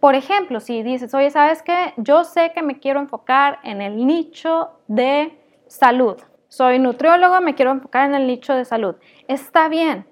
Por 0.00 0.16
ejemplo, 0.16 0.58
si 0.58 0.82
dices, 0.82 1.14
oye, 1.14 1.30
¿sabes 1.30 1.62
qué? 1.62 1.94
Yo 1.96 2.24
sé 2.24 2.50
que 2.52 2.62
me 2.62 2.80
quiero 2.80 2.98
enfocar 2.98 3.60
en 3.62 3.80
el 3.80 4.04
nicho 4.04 4.70
de 4.88 5.38
salud. 5.68 6.16
Soy 6.48 6.80
nutriólogo, 6.80 7.40
me 7.40 7.54
quiero 7.54 7.70
enfocar 7.70 8.08
en 8.08 8.16
el 8.16 8.26
nicho 8.26 8.52
de 8.52 8.64
salud. 8.64 8.96
Está 9.28 9.68
bien, 9.68 10.06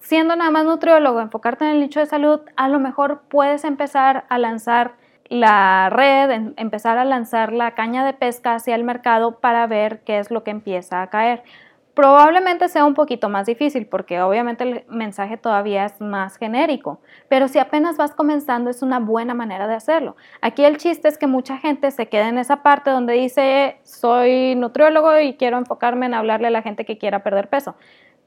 siendo 0.00 0.36
nada 0.36 0.52
más 0.52 0.64
nutriólogo, 0.64 1.20
enfocarte 1.20 1.64
en 1.64 1.72
el 1.72 1.80
nicho 1.80 1.98
de 1.98 2.06
salud, 2.06 2.42
a 2.56 2.68
lo 2.68 2.78
mejor 2.78 3.22
puedes 3.28 3.64
empezar 3.64 4.24
a 4.28 4.38
lanzar 4.38 4.94
la 5.28 5.90
red, 5.90 6.52
empezar 6.56 6.98
a 6.98 7.04
lanzar 7.04 7.52
la 7.52 7.74
caña 7.74 8.04
de 8.04 8.12
pesca 8.12 8.54
hacia 8.54 8.76
el 8.76 8.84
mercado 8.84 9.40
para 9.40 9.66
ver 9.66 10.04
qué 10.04 10.20
es 10.20 10.30
lo 10.30 10.44
que 10.44 10.52
empieza 10.52 11.02
a 11.02 11.10
caer. 11.10 11.42
Probablemente 11.94 12.68
sea 12.68 12.84
un 12.84 12.94
poquito 12.94 13.28
más 13.28 13.46
difícil 13.46 13.86
porque 13.86 14.20
obviamente 14.20 14.64
el 14.64 14.84
mensaje 14.88 15.36
todavía 15.36 15.84
es 15.84 16.00
más 16.00 16.36
genérico, 16.36 17.00
pero 17.28 17.46
si 17.46 17.60
apenas 17.60 17.96
vas 17.96 18.14
comenzando 18.14 18.68
es 18.68 18.82
una 18.82 18.98
buena 18.98 19.32
manera 19.32 19.68
de 19.68 19.74
hacerlo. 19.74 20.16
Aquí 20.40 20.64
el 20.64 20.76
chiste 20.76 21.06
es 21.06 21.18
que 21.18 21.28
mucha 21.28 21.58
gente 21.58 21.90
se 21.92 22.08
queda 22.08 22.28
en 22.28 22.38
esa 22.38 22.62
parte 22.62 22.90
donde 22.90 23.14
dice 23.14 23.78
soy 23.84 24.56
nutriólogo 24.56 25.20
y 25.20 25.34
quiero 25.34 25.56
enfocarme 25.56 26.06
en 26.06 26.14
hablarle 26.14 26.48
a 26.48 26.50
la 26.50 26.62
gente 26.62 26.84
que 26.84 26.98
quiera 26.98 27.22
perder 27.22 27.48
peso, 27.48 27.76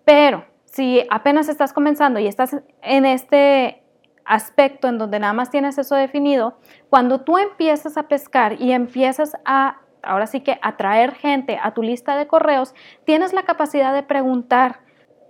pero 0.05 0.45
si 0.63 1.05
apenas 1.09 1.49
estás 1.49 1.73
comenzando 1.73 2.19
y 2.19 2.27
estás 2.27 2.55
en 2.81 3.05
este 3.05 3.83
aspecto 4.23 4.87
en 4.87 4.97
donde 4.97 5.19
nada 5.19 5.33
más 5.33 5.49
tienes 5.49 5.77
eso 5.77 5.95
definido, 5.95 6.57
cuando 6.89 7.21
tú 7.21 7.37
empiezas 7.37 7.97
a 7.97 8.07
pescar 8.07 8.61
y 8.61 8.71
empiezas 8.73 9.37
a, 9.45 9.81
ahora 10.07 10.27
sí 10.27 10.41
que 10.41 10.59
atraer 10.61 11.13
gente 11.13 11.59
a 11.61 11.73
tu 11.73 11.83
lista 11.83 12.15
de 12.15 12.27
correos, 12.27 12.73
tienes 13.05 13.33
la 13.33 13.43
capacidad 13.43 13.93
de 13.93 14.03
preguntar 14.03 14.79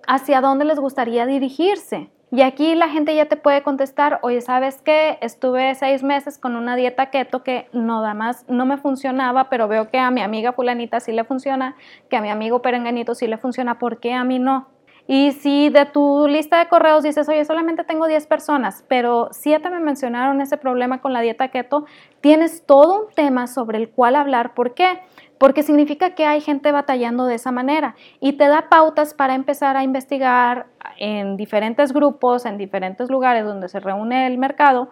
hacia 0.08 0.42
dónde 0.42 0.66
les 0.66 0.80
gustaría 0.80 1.26
dirigirse. 1.26 2.10
Y 2.30 2.42
aquí 2.42 2.76
la 2.76 2.90
gente 2.90 3.16
ya 3.16 3.28
te 3.28 3.38
puede 3.38 3.63
contestar, 3.63 4.20
oye, 4.22 4.42
¿sabes 4.42 4.82
qué? 4.82 5.18
Estuve 5.22 5.76
seis 5.76 6.04
meses 6.04 6.38
con 6.38 6.58
una 6.58 6.76
dieta 6.76 7.10
keto 7.10 7.42
que 7.42 7.70
nada 7.72 8.13
más 8.13 8.44
no 8.50 8.66
me 8.66 8.78
funcionaba, 8.78 9.50
pero 9.50 9.70
veo 9.70 9.90
que 9.90 9.98
a 9.98 10.12
mi 10.12 10.22
amiga 10.22 10.52
fulanita 10.52 11.00
sí 11.00 11.13
le 11.13 11.24
funciona, 11.24 11.78
que 12.10 12.18
a 12.18 12.22
mi 12.22 12.30
amigo 12.30 12.62
perenganito 12.62 13.16
sí 13.16 13.28
le 13.28 13.38
funciona, 13.38 13.80
¿por 13.80 14.00
qué 14.00 14.13
a 14.13 14.26
mí 14.26 14.40
no? 14.40 14.68
Y 15.08 15.32
si 15.32 15.70
de 15.70 15.86
tu 15.86 16.28
lista 16.28 16.60
de 16.60 16.67
correos 16.67 17.04
dices, 17.04 17.30
oye, 17.30 17.46
solamente 17.46 17.86
tengo 17.86 18.08
10 18.08 18.28
personas, 18.28 18.84
pero 18.89 19.30
7 19.32 19.70
me 19.70 19.80
mencionaron 19.80 20.41
ese 20.41 20.58
problema 20.58 21.00
con 21.00 21.13
la 21.13 21.22
dieta 21.22 21.48
keto, 21.48 21.86
tienes 22.20 22.65
todo 22.65 23.06
un 23.06 23.13
tema 23.13 23.48
sobre 23.48 23.78
el 23.78 23.89
cual 23.89 24.17
hablar. 24.17 24.54
¿Por 24.54 24.74
qué? 24.74 25.00
Porque 25.38 25.63
significa 25.63 26.13
que 26.13 26.26
hay 26.26 26.41
gente 26.41 26.74
batallando 26.74 27.26
de 27.26 27.36
esa 27.36 27.52
manera 27.52 27.96
y 28.20 28.34
te 28.34 28.48
da 28.48 28.67
pautas 28.70 29.13
para 29.13 29.36
empezar 29.36 29.78
a 29.78 29.84
investigar 29.84 30.67
en 30.98 31.38
diferentes 31.38 31.93
grupos, 31.93 32.46
en 32.46 32.58
diferentes 32.58 33.10
lugares 33.10 33.46
donde 33.46 33.70
se 33.70 33.80
reúne 33.80 34.28
el 34.28 34.38
mercado, 34.38 34.89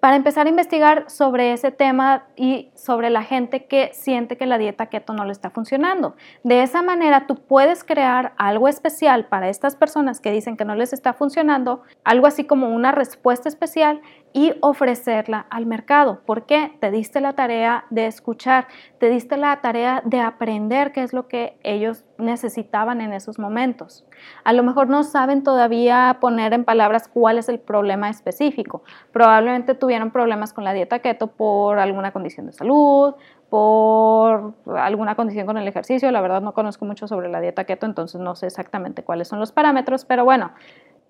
para 0.00 0.16
empezar 0.16 0.46
a 0.46 0.50
investigar 0.50 1.08
sobre 1.08 1.52
ese 1.52 1.70
tema 1.70 2.26
y 2.36 2.70
sobre 2.74 3.10
la 3.10 3.22
gente 3.22 3.66
que 3.66 3.90
siente 3.92 4.36
que 4.36 4.46
la 4.46 4.58
dieta 4.58 4.86
keto 4.86 5.12
no 5.12 5.24
le 5.24 5.32
está 5.32 5.50
funcionando. 5.50 6.16
De 6.44 6.62
esa 6.62 6.82
manera 6.82 7.26
tú 7.26 7.36
puedes 7.36 7.82
crear 7.82 8.32
algo 8.36 8.68
especial 8.68 9.26
para 9.26 9.48
estas 9.48 9.74
personas 9.76 10.20
que 10.20 10.30
dicen 10.30 10.56
que 10.56 10.64
no 10.64 10.74
les 10.74 10.92
está 10.92 11.12
funcionando, 11.12 11.82
algo 12.04 12.26
así 12.26 12.44
como 12.44 12.68
una 12.68 12.92
respuesta 12.92 13.48
especial 13.48 14.00
y 14.36 14.52
ofrecerla 14.60 15.46
al 15.48 15.64
mercado. 15.64 16.20
porque 16.26 16.76
Te 16.78 16.90
diste 16.90 17.22
la 17.22 17.32
tarea 17.32 17.86
de 17.88 18.06
escuchar, 18.06 18.66
te 18.98 19.08
diste 19.08 19.38
la 19.38 19.62
tarea 19.62 20.02
de 20.04 20.20
aprender 20.20 20.92
qué 20.92 21.02
es 21.02 21.14
lo 21.14 21.26
que 21.26 21.56
ellos 21.62 22.04
necesitaban 22.18 23.00
en 23.00 23.14
esos 23.14 23.38
momentos. 23.38 24.04
A 24.44 24.52
lo 24.52 24.62
mejor 24.62 24.88
no 24.88 25.04
saben 25.04 25.42
todavía 25.42 26.18
poner 26.20 26.52
en 26.52 26.64
palabras 26.64 27.08
cuál 27.08 27.38
es 27.38 27.48
el 27.48 27.58
problema 27.58 28.10
específico. 28.10 28.82
Probablemente 29.10 29.74
tuvieron 29.74 30.10
problemas 30.10 30.52
con 30.52 30.64
la 30.64 30.74
dieta 30.74 30.98
keto 30.98 31.28
por 31.28 31.78
alguna 31.78 32.12
condición 32.12 32.44
de 32.44 32.52
salud, 32.52 33.14
por 33.48 34.52
alguna 34.76 35.14
condición 35.14 35.46
con 35.46 35.56
el 35.56 35.66
ejercicio. 35.66 36.10
La 36.10 36.20
verdad 36.20 36.42
no 36.42 36.52
conozco 36.52 36.84
mucho 36.84 37.08
sobre 37.08 37.30
la 37.30 37.40
dieta 37.40 37.64
keto, 37.64 37.86
entonces 37.86 38.20
no 38.20 38.34
sé 38.34 38.48
exactamente 38.48 39.02
cuáles 39.02 39.28
son 39.28 39.40
los 39.40 39.52
parámetros, 39.52 40.04
pero 40.04 40.26
bueno, 40.26 40.52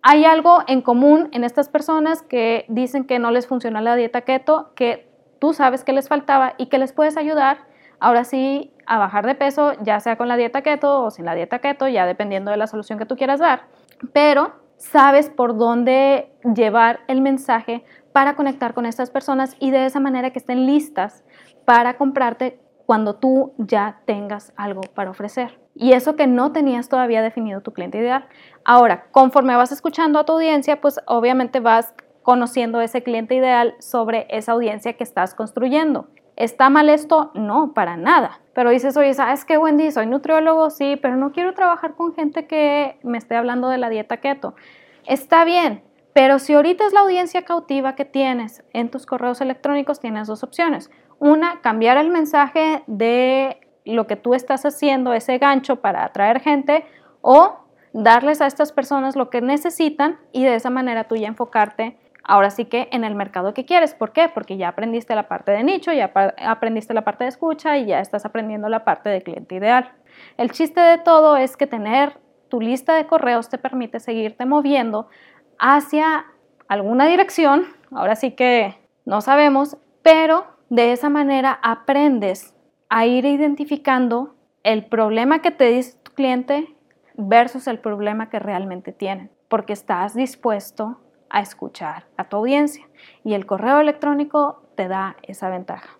hay 0.09 0.25
algo 0.25 0.62
en 0.69 0.83
común 0.83 1.29
en 1.33 1.42
estas 1.42 1.69
personas 1.69 2.23
que 2.23 2.64
dicen 2.69 3.09
que 3.09 3.19
no 3.19 3.33
les 3.33 3.49
funciona 3.49 3.81
la 3.81 3.97
dieta 3.97 4.21
keto, 4.21 4.71
que 4.77 5.11
tú 5.40 5.53
sabes 5.53 5.83
que 5.83 5.92
les 5.92 6.09
faltaba 6.09 6.55
y 6.59 6.66
que 6.66 6.79
les 6.79 6.92
puedes 6.92 7.16
ayudar 7.16 7.66
ahora 7.99 8.23
sí 8.23 8.73
a 8.87 8.99
bajar 8.99 9.27
de 9.27 9.35
peso, 9.35 9.73
ya 9.83 9.99
sea 9.99 10.16
con 10.16 10.29
la 10.29 10.37
dieta 10.37 10.62
keto 10.62 11.03
o 11.03 11.11
sin 11.11 11.25
la 11.25 11.35
dieta 11.35 11.59
keto, 11.59 11.88
ya 11.88 12.07
dependiendo 12.07 12.53
de 12.53 12.57
la 12.57 12.69
solución 12.69 13.01
que 13.01 13.05
tú 13.05 13.16
quieras 13.16 13.40
dar, 13.40 13.62
pero 14.12 14.53
sabes 14.77 15.29
por 15.29 15.57
dónde 15.59 16.31
llevar 16.55 17.01
el 17.09 17.21
mensaje 17.21 17.85
para 18.12 18.37
conectar 18.37 18.75
con 18.75 18.87
estas 18.87 19.11
personas 19.11 19.57
y 19.59 19.73
de 19.73 19.87
esa 19.87 19.99
manera 19.99 20.31
que 20.31 20.38
estén 20.38 20.66
listas 20.66 21.25
para 21.64 21.97
comprarte 21.97 22.61
cuando 22.87 23.16
tú 23.16 23.55
ya 23.59 24.03
tengas 24.05 24.53
algo 24.57 24.83
para 24.83 25.11
ofrecer. 25.11 25.65
Y 25.79 25.93
eso 25.93 26.17
que 26.17 26.27
no 26.27 26.53
tenías 26.53 26.89
todavía 26.89 27.23
definido 27.23 27.61
tu 27.61 27.73
cliente 27.73 27.99
ideal. 27.99 28.27
Ahora, 28.65 29.07
conforme 29.11 29.55
vas 29.57 29.73
escuchando 29.73 30.19
a 30.19 30.25
tu 30.25 30.33
audiencia, 30.33 30.81
pues 30.81 31.01
obviamente 31.07 31.61
vas 31.61 31.95
conociendo 32.23 32.81
ese 32.81 33.03
cliente 33.03 33.35
ideal 33.35 33.77
sobre 33.79 34.27
esa 34.31 34.53
audiencia 34.53 34.95
que 34.95 35.05
estás 35.05 35.35
construyendo. 35.35 36.09
¿Está 36.35 36.71
mal 36.71 36.89
esto? 36.89 37.31
No, 37.35 37.73
para 37.73 37.97
nada. 37.97 38.41
Pero 38.55 38.71
dices, 38.71 38.97
oye, 38.97 39.15
¿sabes 39.15 39.45
qué, 39.45 39.59
Wendy? 39.59 39.91
Soy 39.91 40.07
nutriólogo, 40.07 40.71
sí, 40.71 40.97
pero 41.01 41.17
no 41.17 41.33
quiero 41.33 41.55
trabajar 41.55 41.95
con 41.95 42.15
gente 42.15 42.47
que 42.47 42.99
me 43.03 43.19
esté 43.19 43.37
hablando 43.37 43.69
de 43.69 43.79
la 43.79 43.91
dieta 43.91 44.17
keto. 44.17 44.55
Está 45.07 45.45
bien, 45.45 45.83
pero 46.12 46.39
si 46.39 46.55
ahorita 46.55 46.87
es 46.87 46.93
la 46.93 47.01
audiencia 47.01 47.43
cautiva 47.43 47.95
que 47.95 48.05
tienes 48.05 48.65
en 48.73 48.91
tus 48.91 49.07
correos 49.07 49.41
electrónicos, 49.41 50.01
tienes 50.01 50.27
dos 50.27 50.43
opciones. 50.43 50.91
Una, 51.19 51.61
cambiar 51.61 51.97
el 51.97 52.11
mensaje 52.11 52.83
de 52.87 53.61
lo 53.87 54.07
que 54.07 54.16
tú 54.16 54.35
estás 54.35 54.66
haciendo, 54.66 55.12
ese 55.12 55.38
gancho 55.38 55.77
para 55.77 56.05
atraer 56.05 56.40
gente, 56.40 56.85
o 57.20 57.57
darles 57.92 58.40
a 58.40 58.46
estas 58.46 58.72
personas 58.72 59.16
lo 59.16 59.31
que 59.31 59.40
necesitan 59.40 60.18
y 60.33 60.44
de 60.44 60.55
esa 60.55 60.70
manera 60.70 61.05
tú 61.05 61.16
ya 61.16 61.29
enfocarte 61.29 61.99
ahora 62.27 62.51
sí 62.51 62.64
que 62.64 62.88
en 62.90 63.05
el 63.05 63.14
mercado 63.14 63.55
que 63.55 63.64
quieres. 63.64 63.94
¿Por 63.94 64.12
qué? 64.12 64.29
Porque 64.29 64.57
ya 64.57 64.68
aprendiste 64.68 65.14
la 65.14 65.29
parte 65.29 65.53
de 65.53 65.62
nicho, 65.62 65.92
ya 65.92 66.12
aprendiste 66.46 66.92
la 66.92 67.05
parte 67.05 67.25
de 67.25 67.29
escucha 67.29 67.79
y 67.79 67.87
ya 67.87 68.01
estás 68.01 68.25
aprendiendo 68.27 68.68
la 68.68 68.85
parte 68.85 69.09
de 69.09 69.22
cliente 69.22 69.55
ideal. 69.55 69.92
El 70.37 70.51
chiste 70.51 70.81
de 70.81 70.99
todo 70.99 71.37
es 71.37 71.57
que 71.57 71.66
tener 71.66 72.18
tu 72.49 72.61
lista 72.61 72.94
de 72.94 73.07
correos 73.07 73.49
te 73.49 73.59
permite 73.59 74.01
seguirte 74.01 74.44
moviendo 74.44 75.09
hacia 75.59 76.27
alguna 76.68 77.07
dirección, 77.07 77.64
ahora 77.92 78.16
sí 78.16 78.33
que 78.33 78.77
no 79.05 79.20
sabemos, 79.20 79.77
pero 80.03 80.46
de 80.68 80.92
esa 80.92 81.09
manera 81.09 81.59
aprendes 81.62 82.56
a 82.88 83.07
ir 83.07 83.25
identificando 83.25 84.35
el 84.62 84.85
problema 84.85 85.42
que 85.42 85.51
te 85.51 85.66
dice 85.66 85.99
tu 86.03 86.12
cliente 86.12 86.75
versus 87.14 87.66
el 87.66 87.79
problema 87.79 88.29
que 88.29 88.38
realmente 88.38 88.92
tienen, 88.92 89.31
porque 89.49 89.72
estás 89.72 90.14
dispuesto 90.14 91.01
a 91.31 91.40
escuchar 91.40 92.07
a 92.16 92.25
tu 92.25 92.37
audiencia 92.37 92.87
y 93.25 93.35
el 93.35 93.46
correo 93.46 93.81
electrónico 93.81 94.62
te 94.75 94.88
da 94.88 95.16
esa 95.22 95.49
ventaja. 95.49 95.99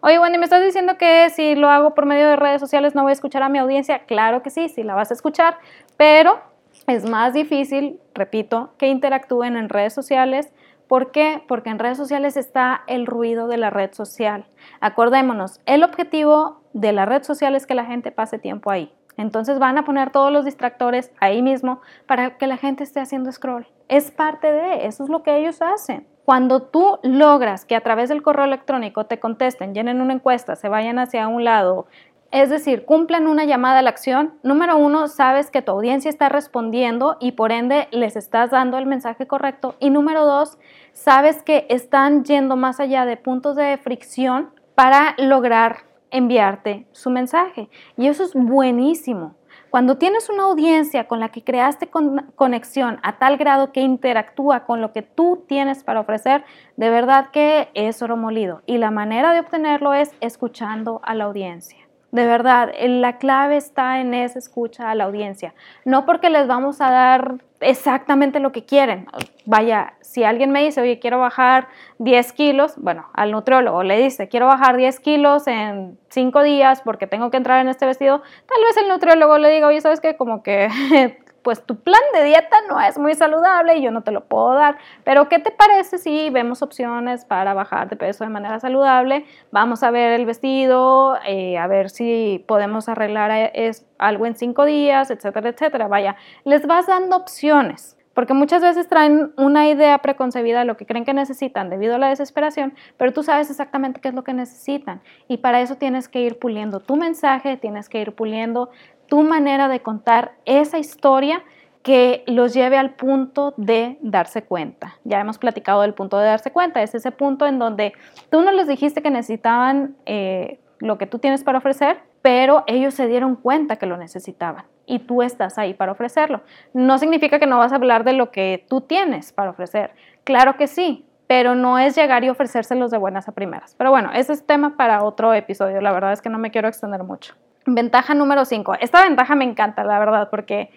Oye, 0.00 0.18
Wendy, 0.18 0.38
¿me 0.38 0.44
estás 0.44 0.64
diciendo 0.64 0.96
que 0.96 1.28
si 1.30 1.56
lo 1.56 1.68
hago 1.68 1.94
por 1.94 2.06
medio 2.06 2.28
de 2.28 2.36
redes 2.36 2.60
sociales 2.60 2.94
no 2.94 3.02
voy 3.02 3.10
a 3.10 3.12
escuchar 3.14 3.42
a 3.42 3.48
mi 3.48 3.58
audiencia? 3.58 4.00
Claro 4.06 4.42
que 4.42 4.50
sí, 4.50 4.68
sí 4.68 4.84
la 4.84 4.94
vas 4.94 5.10
a 5.10 5.14
escuchar, 5.14 5.58
pero 5.96 6.40
es 6.86 7.08
más 7.08 7.34
difícil, 7.34 8.00
repito, 8.14 8.70
que 8.78 8.86
interactúen 8.86 9.56
en 9.56 9.68
redes 9.68 9.92
sociales. 9.92 10.52
¿Por 10.88 11.10
qué? 11.10 11.44
Porque 11.46 11.68
en 11.68 11.78
redes 11.78 11.98
sociales 11.98 12.36
está 12.36 12.82
el 12.86 13.06
ruido 13.06 13.46
de 13.46 13.58
la 13.58 13.68
red 13.68 13.92
social. 13.92 14.46
Acordémonos, 14.80 15.60
el 15.66 15.84
objetivo 15.84 16.62
de 16.72 16.92
la 16.92 17.04
red 17.04 17.22
social 17.22 17.54
es 17.54 17.66
que 17.66 17.74
la 17.74 17.84
gente 17.84 18.10
pase 18.10 18.38
tiempo 18.38 18.70
ahí. 18.70 18.92
Entonces 19.18 19.58
van 19.58 19.76
a 19.76 19.84
poner 19.84 20.10
todos 20.10 20.32
los 20.32 20.44
distractores 20.44 21.12
ahí 21.20 21.42
mismo 21.42 21.80
para 22.06 22.38
que 22.38 22.46
la 22.46 22.56
gente 22.56 22.84
esté 22.84 23.00
haciendo 23.00 23.30
scroll. 23.30 23.66
Es 23.88 24.10
parte 24.10 24.50
de, 24.50 24.86
eso 24.86 25.04
es 25.04 25.10
lo 25.10 25.22
que 25.22 25.36
ellos 25.36 25.60
hacen. 25.60 26.06
Cuando 26.24 26.62
tú 26.62 26.98
logras 27.02 27.64
que 27.64 27.74
a 27.74 27.80
través 27.80 28.10
del 28.10 28.22
correo 28.22 28.44
electrónico 28.44 29.06
te 29.06 29.18
contesten, 29.18 29.74
llenen 29.74 30.00
una 30.00 30.12
encuesta, 30.12 30.56
se 30.56 30.68
vayan 30.68 30.98
hacia 30.98 31.26
un 31.26 31.42
lado, 31.42 31.86
es 32.30 32.50
decir, 32.50 32.84
cumplan 32.84 33.26
una 33.26 33.44
llamada 33.44 33.78
a 33.78 33.82
la 33.82 33.88
acción, 33.90 34.34
número 34.42 34.76
uno, 34.76 35.08
sabes 35.08 35.50
que 35.50 35.62
tu 35.62 35.72
audiencia 35.72 36.10
está 36.10 36.28
respondiendo 36.28 37.16
y 37.20 37.32
por 37.32 37.52
ende 37.52 37.88
les 37.90 38.16
estás 38.16 38.50
dando 38.50 38.76
el 38.76 38.84
mensaje 38.84 39.26
correcto. 39.26 39.76
Y 39.80 39.88
número 39.88 40.26
dos, 40.26 40.58
sabes 40.92 41.42
que 41.42 41.66
están 41.70 42.24
yendo 42.24 42.56
más 42.56 42.80
allá 42.80 43.06
de 43.06 43.16
puntos 43.16 43.56
de 43.56 43.78
fricción 43.78 44.50
para 44.74 45.14
lograr 45.16 45.84
enviarte 46.10 46.86
su 46.92 47.08
mensaje. 47.08 47.70
Y 47.96 48.08
eso 48.08 48.24
es 48.24 48.34
buenísimo. 48.34 49.34
Cuando 49.70 49.96
tienes 49.96 50.30
una 50.30 50.44
audiencia 50.44 51.08
con 51.08 51.20
la 51.20 51.30
que 51.30 51.44
creaste 51.44 51.90
conexión 52.36 53.00
a 53.02 53.18
tal 53.18 53.36
grado 53.36 53.72
que 53.72 53.80
interactúa 53.80 54.64
con 54.64 54.80
lo 54.80 54.92
que 54.92 55.02
tú 55.02 55.44
tienes 55.46 55.84
para 55.84 56.00
ofrecer, 56.00 56.44
de 56.76 56.90
verdad 56.90 57.30
que 57.30 57.68
es 57.74 58.02
oro 58.02 58.16
molido. 58.16 58.62
Y 58.66 58.78
la 58.78 58.90
manera 58.90 59.32
de 59.32 59.40
obtenerlo 59.40 59.92
es 59.92 60.12
escuchando 60.20 61.00
a 61.04 61.14
la 61.14 61.24
audiencia. 61.24 61.87
De 62.10 62.24
verdad, 62.24 62.72
la 62.80 63.18
clave 63.18 63.56
está 63.56 64.00
en 64.00 64.14
esa 64.14 64.38
escucha 64.38 64.90
a 64.90 64.94
la 64.94 65.04
audiencia. 65.04 65.54
No 65.84 66.06
porque 66.06 66.30
les 66.30 66.46
vamos 66.46 66.80
a 66.80 66.90
dar 66.90 67.34
exactamente 67.60 68.40
lo 68.40 68.50
que 68.50 68.64
quieren. 68.64 69.06
Vaya, 69.44 69.94
si 70.00 70.24
alguien 70.24 70.50
me 70.50 70.64
dice, 70.64 70.80
oye, 70.80 70.98
quiero 71.00 71.18
bajar 71.18 71.68
10 71.98 72.32
kilos, 72.32 72.74
bueno, 72.78 73.06
al 73.12 73.30
nutriólogo 73.30 73.82
le 73.82 73.98
dice, 73.98 74.28
quiero 74.28 74.46
bajar 74.46 74.78
10 74.78 75.00
kilos 75.00 75.46
en 75.46 75.98
5 76.08 76.42
días 76.42 76.80
porque 76.82 77.06
tengo 77.06 77.30
que 77.30 77.36
entrar 77.36 77.60
en 77.60 77.68
este 77.68 77.84
vestido, 77.84 78.22
tal 78.46 78.64
vez 78.64 78.76
el 78.78 78.88
nutriólogo 78.88 79.36
le 79.36 79.50
diga, 79.50 79.66
oye, 79.66 79.80
¿sabes 79.80 80.00
qué? 80.00 80.16
Como 80.16 80.42
que 80.42 80.68
pues 81.42 81.64
tu 81.64 81.76
plan 81.76 82.00
de 82.14 82.24
dieta 82.24 82.56
no 82.68 82.80
es 82.80 82.98
muy 82.98 83.14
saludable 83.14 83.76
y 83.76 83.82
yo 83.82 83.90
no 83.90 84.02
te 84.02 84.10
lo 84.10 84.24
puedo 84.24 84.54
dar. 84.54 84.78
Pero 85.04 85.28
¿qué 85.28 85.38
te 85.38 85.50
parece 85.50 85.98
si 85.98 86.30
vemos 86.30 86.62
opciones 86.62 87.24
para 87.24 87.54
bajar 87.54 87.88
de 87.88 87.96
peso 87.96 88.24
de 88.24 88.30
manera 88.30 88.60
saludable? 88.60 89.24
Vamos 89.50 89.82
a 89.82 89.90
ver 89.90 90.12
el 90.12 90.26
vestido, 90.26 91.16
eh, 91.26 91.58
a 91.58 91.66
ver 91.66 91.90
si 91.90 92.44
podemos 92.46 92.88
arreglar 92.88 93.30
eh, 93.54 93.70
algo 93.98 94.26
en 94.26 94.36
cinco 94.36 94.64
días, 94.64 95.10
etcétera, 95.10 95.50
etcétera. 95.50 95.88
Vaya, 95.88 96.16
les 96.44 96.66
vas 96.66 96.86
dando 96.86 97.16
opciones. 97.16 97.98
Porque 98.18 98.34
muchas 98.34 98.62
veces 98.62 98.88
traen 98.88 99.32
una 99.36 99.68
idea 99.68 99.96
preconcebida 99.98 100.58
de 100.58 100.64
lo 100.64 100.76
que 100.76 100.86
creen 100.86 101.04
que 101.04 101.14
necesitan 101.14 101.70
debido 101.70 101.94
a 101.94 101.98
la 101.98 102.08
desesperación, 102.08 102.74
pero 102.96 103.12
tú 103.12 103.22
sabes 103.22 103.48
exactamente 103.48 104.00
qué 104.00 104.08
es 104.08 104.14
lo 104.14 104.24
que 104.24 104.32
necesitan. 104.32 105.02
Y 105.28 105.36
para 105.36 105.60
eso 105.60 105.76
tienes 105.76 106.08
que 106.08 106.22
ir 106.22 106.36
puliendo 106.40 106.80
tu 106.80 106.96
mensaje, 106.96 107.56
tienes 107.58 107.88
que 107.88 108.00
ir 108.00 108.16
puliendo 108.16 108.70
tu 109.08 109.22
manera 109.22 109.68
de 109.68 109.80
contar 109.80 110.32
esa 110.44 110.78
historia 110.78 111.42
que 111.82 112.24
los 112.26 112.52
lleve 112.52 112.76
al 112.76 112.94
punto 112.94 113.54
de 113.56 113.98
darse 114.02 114.42
cuenta. 114.42 114.96
Ya 115.04 115.20
hemos 115.20 115.38
platicado 115.38 115.82
del 115.82 115.94
punto 115.94 116.18
de 116.18 116.26
darse 116.26 116.52
cuenta, 116.52 116.82
es 116.82 116.94
ese 116.94 117.10
punto 117.12 117.46
en 117.46 117.58
donde 117.58 117.92
tú 118.30 118.42
no 118.42 118.52
les 118.52 118.68
dijiste 118.68 119.02
que 119.02 119.10
necesitaban 119.10 119.96
eh, 120.04 120.60
lo 120.80 120.98
que 120.98 121.06
tú 121.06 121.18
tienes 121.18 121.44
para 121.44 121.58
ofrecer, 121.58 122.00
pero 122.20 122.64
ellos 122.66 122.94
se 122.94 123.06
dieron 123.06 123.36
cuenta 123.36 123.76
que 123.76 123.86
lo 123.86 123.96
necesitaban 123.96 124.64
y 124.86 124.98
tú 124.98 125.22
estás 125.22 125.58
ahí 125.58 125.74
para 125.74 125.92
ofrecerlo. 125.92 126.42
No 126.74 126.98
significa 126.98 127.38
que 127.38 127.46
no 127.46 127.58
vas 127.58 127.72
a 127.72 127.76
hablar 127.76 128.04
de 128.04 128.12
lo 128.12 128.30
que 128.30 128.64
tú 128.68 128.80
tienes 128.80 129.32
para 129.32 129.50
ofrecer. 129.50 129.92
Claro 130.24 130.56
que 130.56 130.66
sí, 130.66 131.06
pero 131.26 131.54
no 131.54 131.78
es 131.78 131.96
llegar 131.96 132.24
y 132.24 132.28
ofrecérselos 132.28 132.90
de 132.90 132.98
buenas 132.98 133.28
a 133.28 133.32
primeras. 133.32 133.74
Pero 133.76 133.90
bueno, 133.90 134.10
ese 134.12 134.32
es 134.32 134.46
tema 134.46 134.76
para 134.76 135.04
otro 135.04 135.32
episodio. 135.34 135.80
La 135.80 135.92
verdad 135.92 136.12
es 136.12 136.22
que 136.22 136.30
no 136.30 136.38
me 136.38 136.50
quiero 136.50 136.68
extender 136.68 137.04
mucho. 137.04 137.34
Ventaja 137.74 138.14
número 138.14 138.44
5. 138.44 138.74
Esta 138.80 139.02
ventaja 139.02 139.34
me 139.34 139.44
encanta, 139.44 139.84
la 139.84 139.98
verdad, 139.98 140.28
porque 140.30 140.70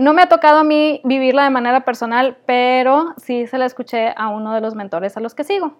no 0.00 0.12
me 0.12 0.22
ha 0.22 0.28
tocado 0.28 0.58
a 0.58 0.64
mí 0.64 1.00
vivirla 1.04 1.44
de 1.44 1.50
manera 1.50 1.84
personal, 1.84 2.36
pero 2.46 3.14
sí 3.16 3.46
se 3.46 3.58
la 3.58 3.64
escuché 3.64 4.12
a 4.16 4.28
uno 4.28 4.52
de 4.54 4.60
los 4.60 4.74
mentores 4.74 5.16
a 5.16 5.20
los 5.20 5.34
que 5.34 5.44
sigo. 5.44 5.78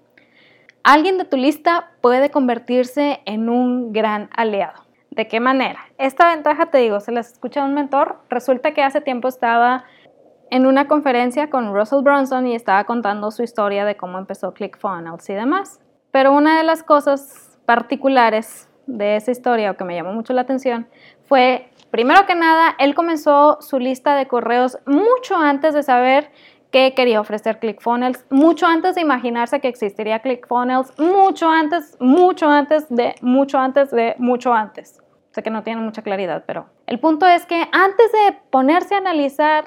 Alguien 0.82 1.18
de 1.18 1.24
tu 1.24 1.36
lista 1.36 1.90
puede 2.00 2.30
convertirse 2.30 3.20
en 3.24 3.48
un 3.48 3.92
gran 3.92 4.28
aliado. 4.36 4.84
¿De 5.10 5.28
qué 5.28 5.38
manera? 5.40 5.80
Esta 5.98 6.28
ventaja, 6.34 6.66
te 6.66 6.78
digo, 6.78 7.00
se 7.00 7.12
la 7.12 7.20
escucha 7.20 7.62
a 7.62 7.66
un 7.66 7.74
mentor. 7.74 8.18
Resulta 8.28 8.72
que 8.72 8.82
hace 8.82 9.00
tiempo 9.00 9.28
estaba 9.28 9.84
en 10.50 10.66
una 10.66 10.88
conferencia 10.88 11.50
con 11.50 11.74
Russell 11.74 12.02
Brunson 12.02 12.46
y 12.46 12.54
estaba 12.54 12.84
contando 12.84 13.30
su 13.30 13.42
historia 13.42 13.84
de 13.84 13.96
cómo 13.96 14.18
empezó 14.18 14.52
ClickFunnels 14.52 15.28
y 15.30 15.34
demás. 15.34 15.80
Pero 16.10 16.32
una 16.32 16.58
de 16.58 16.64
las 16.64 16.82
cosas 16.82 17.58
particulares 17.64 18.68
de 18.86 19.16
esa 19.16 19.30
historia 19.30 19.70
o 19.70 19.76
que 19.76 19.84
me 19.84 19.94
llamó 19.94 20.12
mucho 20.12 20.32
la 20.32 20.42
atención 20.42 20.86
fue, 21.24 21.68
primero 21.90 22.26
que 22.26 22.34
nada, 22.34 22.74
él 22.78 22.94
comenzó 22.94 23.58
su 23.60 23.78
lista 23.78 24.16
de 24.16 24.26
correos 24.26 24.78
mucho 24.86 25.36
antes 25.36 25.74
de 25.74 25.82
saber 25.82 26.30
que 26.70 26.92
quería 26.94 27.20
ofrecer 27.20 27.60
ClickFunnels, 27.60 28.24
mucho 28.30 28.66
antes 28.66 28.96
de 28.96 29.00
imaginarse 29.00 29.60
que 29.60 29.68
existiría 29.68 30.18
ClickFunnels, 30.18 30.98
mucho 30.98 31.48
antes, 31.48 31.96
mucho 32.00 32.48
antes 32.48 32.88
de, 32.88 33.14
mucho 33.20 33.58
antes 33.58 33.92
de, 33.92 34.16
mucho 34.18 34.52
antes. 34.52 35.00
Sé 35.30 35.42
que 35.42 35.50
no 35.50 35.62
tiene 35.62 35.80
mucha 35.80 36.02
claridad, 36.02 36.42
pero 36.46 36.66
el 36.86 36.98
punto 36.98 37.26
es 37.26 37.46
que 37.46 37.68
antes 37.70 38.12
de 38.12 38.38
ponerse 38.50 38.96
a 38.96 38.98
analizar 38.98 39.66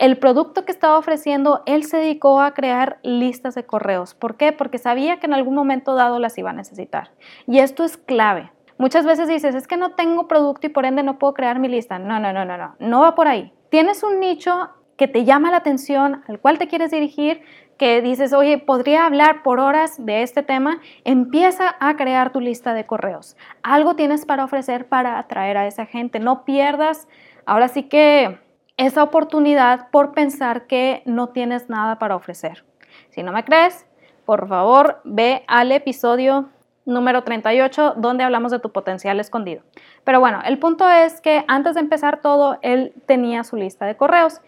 el 0.00 0.16
producto 0.16 0.64
que 0.64 0.72
estaba 0.72 0.96
ofreciendo, 0.96 1.62
él 1.66 1.84
se 1.84 1.98
dedicó 1.98 2.40
a 2.40 2.54
crear 2.54 2.98
listas 3.02 3.54
de 3.54 3.66
correos. 3.66 4.14
¿Por 4.14 4.38
qué? 4.38 4.50
Porque 4.50 4.78
sabía 4.78 5.20
que 5.20 5.26
en 5.26 5.34
algún 5.34 5.54
momento 5.54 5.94
dado 5.94 6.18
las 6.18 6.38
iba 6.38 6.48
a 6.48 6.54
necesitar. 6.54 7.10
Y 7.46 7.58
esto 7.58 7.84
es 7.84 7.98
clave. 7.98 8.50
Muchas 8.78 9.04
veces 9.04 9.28
dices, 9.28 9.54
es 9.54 9.68
que 9.68 9.76
no 9.76 9.90
tengo 9.96 10.26
producto 10.26 10.66
y 10.66 10.70
por 10.70 10.86
ende 10.86 11.02
no 11.02 11.18
puedo 11.18 11.34
crear 11.34 11.58
mi 11.58 11.68
lista. 11.68 11.98
No, 11.98 12.18
no, 12.18 12.32
no, 12.32 12.46
no, 12.46 12.56
no. 12.56 12.76
No 12.78 13.00
va 13.02 13.14
por 13.14 13.28
ahí. 13.28 13.52
Tienes 13.68 14.02
un 14.02 14.20
nicho 14.20 14.70
que 14.96 15.06
te 15.06 15.26
llama 15.26 15.50
la 15.50 15.58
atención, 15.58 16.22
al 16.26 16.40
cual 16.40 16.56
te 16.56 16.66
quieres 16.66 16.90
dirigir, 16.90 17.42
que 17.76 18.00
dices, 18.00 18.32
oye, 18.32 18.56
podría 18.56 19.04
hablar 19.04 19.42
por 19.42 19.60
horas 19.60 20.02
de 20.02 20.22
este 20.22 20.42
tema, 20.42 20.80
empieza 21.04 21.76
a 21.78 21.96
crear 21.96 22.32
tu 22.32 22.40
lista 22.40 22.72
de 22.72 22.86
correos. 22.86 23.36
Algo 23.62 23.96
tienes 23.96 24.24
para 24.24 24.44
ofrecer 24.44 24.88
para 24.88 25.18
atraer 25.18 25.58
a 25.58 25.66
esa 25.66 25.84
gente. 25.84 26.20
No 26.20 26.46
pierdas, 26.46 27.06
ahora 27.44 27.68
sí 27.68 27.82
que 27.82 28.38
esa 28.80 29.02
oportunidad 29.02 29.90
por 29.90 30.12
pensar 30.12 30.66
que 30.66 31.02
no 31.04 31.28
tienes 31.28 31.68
nada 31.68 31.98
para 31.98 32.16
ofrecer. 32.16 32.64
Si 33.10 33.22
no 33.22 33.30
me 33.30 33.44
crees, 33.44 33.86
por 34.24 34.48
favor 34.48 35.02
ve 35.04 35.44
al 35.48 35.70
episodio 35.70 36.48
número 36.86 37.22
38 37.22 37.94
donde 37.98 38.24
hablamos 38.24 38.50
de 38.50 38.58
tu 38.58 38.72
potencial 38.72 39.20
escondido. 39.20 39.62
Pero 40.02 40.18
bueno, 40.18 40.40
el 40.46 40.58
punto 40.58 40.88
es 40.88 41.20
que 41.20 41.44
antes 41.46 41.74
de 41.74 41.80
empezar 41.80 42.22
todo, 42.22 42.58
él 42.62 42.94
tenía 43.04 43.44
su 43.44 43.56
lista 43.56 43.84
de 43.84 43.98
correos. 43.98 44.40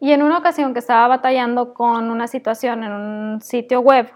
Y 0.00 0.12
en 0.12 0.22
una 0.22 0.36
ocasión 0.36 0.74
que 0.74 0.80
estaba 0.80 1.08
batallando 1.08 1.72
con 1.72 2.10
una 2.10 2.26
situación 2.26 2.84
en 2.84 2.92
un 2.92 3.40
sitio 3.40 3.80
web 3.80 4.12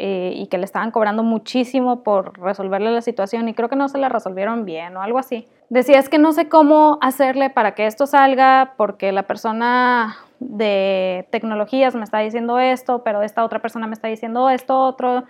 eh, 0.00 0.32
y 0.32 0.46
que 0.46 0.58
le 0.58 0.64
estaban 0.64 0.92
cobrando 0.92 1.24
muchísimo 1.24 2.04
por 2.04 2.38
resolverle 2.38 2.92
la 2.92 3.02
situación 3.02 3.48
y 3.48 3.54
creo 3.54 3.68
que 3.68 3.74
no 3.74 3.88
se 3.88 3.98
la 3.98 4.08
resolvieron 4.08 4.64
bien 4.64 4.96
o 4.96 5.02
algo 5.02 5.18
así. 5.18 5.48
Decía, 5.70 5.98
es 5.98 6.08
que 6.08 6.18
no 6.18 6.32
sé 6.32 6.48
cómo 6.48 6.98
hacerle 7.00 7.50
para 7.50 7.74
que 7.74 7.86
esto 7.86 8.06
salga 8.06 8.74
porque 8.76 9.10
la 9.10 9.24
persona 9.24 10.16
de 10.38 11.26
tecnologías 11.30 11.96
me 11.96 12.04
está 12.04 12.20
diciendo 12.20 12.60
esto, 12.60 13.02
pero 13.02 13.22
esta 13.22 13.44
otra 13.44 13.58
persona 13.58 13.88
me 13.88 13.94
está 13.94 14.06
diciendo 14.06 14.48
esto 14.50 14.78
otro 14.78 15.24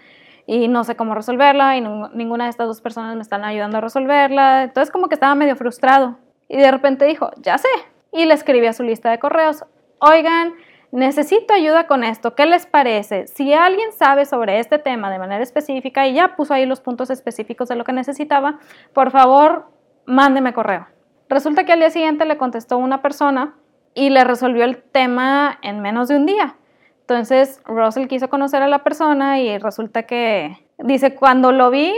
y 0.46 0.68
no 0.68 0.84
sé 0.84 0.96
cómo 0.96 1.14
resolverla 1.14 1.78
y 1.78 1.80
ninguna 1.80 2.44
de 2.44 2.50
estas 2.50 2.66
dos 2.66 2.82
personas 2.82 3.16
me 3.16 3.22
están 3.22 3.44
ayudando 3.44 3.78
a 3.78 3.80
resolverla. 3.80 4.64
Entonces 4.64 4.92
como 4.92 5.08
que 5.08 5.14
estaba 5.14 5.34
medio 5.34 5.56
frustrado 5.56 6.18
y 6.46 6.58
de 6.58 6.70
repente 6.70 7.06
dijo, 7.06 7.30
ya 7.38 7.56
sé. 7.56 7.68
Y 8.12 8.26
le 8.26 8.34
escribí 8.34 8.66
a 8.66 8.74
su 8.74 8.82
lista 8.82 9.10
de 9.10 9.18
correos, 9.18 9.64
oigan, 9.98 10.52
necesito 10.90 11.54
ayuda 11.54 11.86
con 11.86 12.04
esto, 12.04 12.34
¿qué 12.34 12.46
les 12.46 12.66
parece? 12.66 13.26
Si 13.26 13.52
alguien 13.52 13.92
sabe 13.92 14.24
sobre 14.24 14.58
este 14.58 14.78
tema 14.78 15.10
de 15.10 15.18
manera 15.18 15.42
específica 15.42 16.06
y 16.06 16.14
ya 16.14 16.36
puso 16.36 16.54
ahí 16.54 16.66
los 16.66 16.80
puntos 16.80 17.10
específicos 17.10 17.68
de 17.68 17.76
lo 17.76 17.84
que 17.84 17.92
necesitaba, 17.92 18.58
por 18.92 19.10
favor, 19.10 19.70
mándeme 20.06 20.52
correo. 20.52 20.86
Resulta 21.28 21.64
que 21.64 21.72
al 21.72 21.80
día 21.80 21.90
siguiente 21.90 22.24
le 22.24 22.38
contestó 22.38 22.78
una 22.78 23.02
persona 23.02 23.54
y 23.94 24.10
le 24.10 24.24
resolvió 24.24 24.64
el 24.64 24.82
tema 24.82 25.58
en 25.62 25.80
menos 25.80 26.08
de 26.08 26.16
un 26.16 26.26
día. 26.26 26.56
Entonces, 27.00 27.62
Russell 27.64 28.06
quiso 28.06 28.28
conocer 28.28 28.62
a 28.62 28.68
la 28.68 28.84
persona 28.84 29.40
y 29.40 29.58
resulta 29.58 30.02
que, 30.04 30.58
dice, 30.78 31.14
cuando 31.14 31.52
lo 31.52 31.70
vi, 31.70 31.92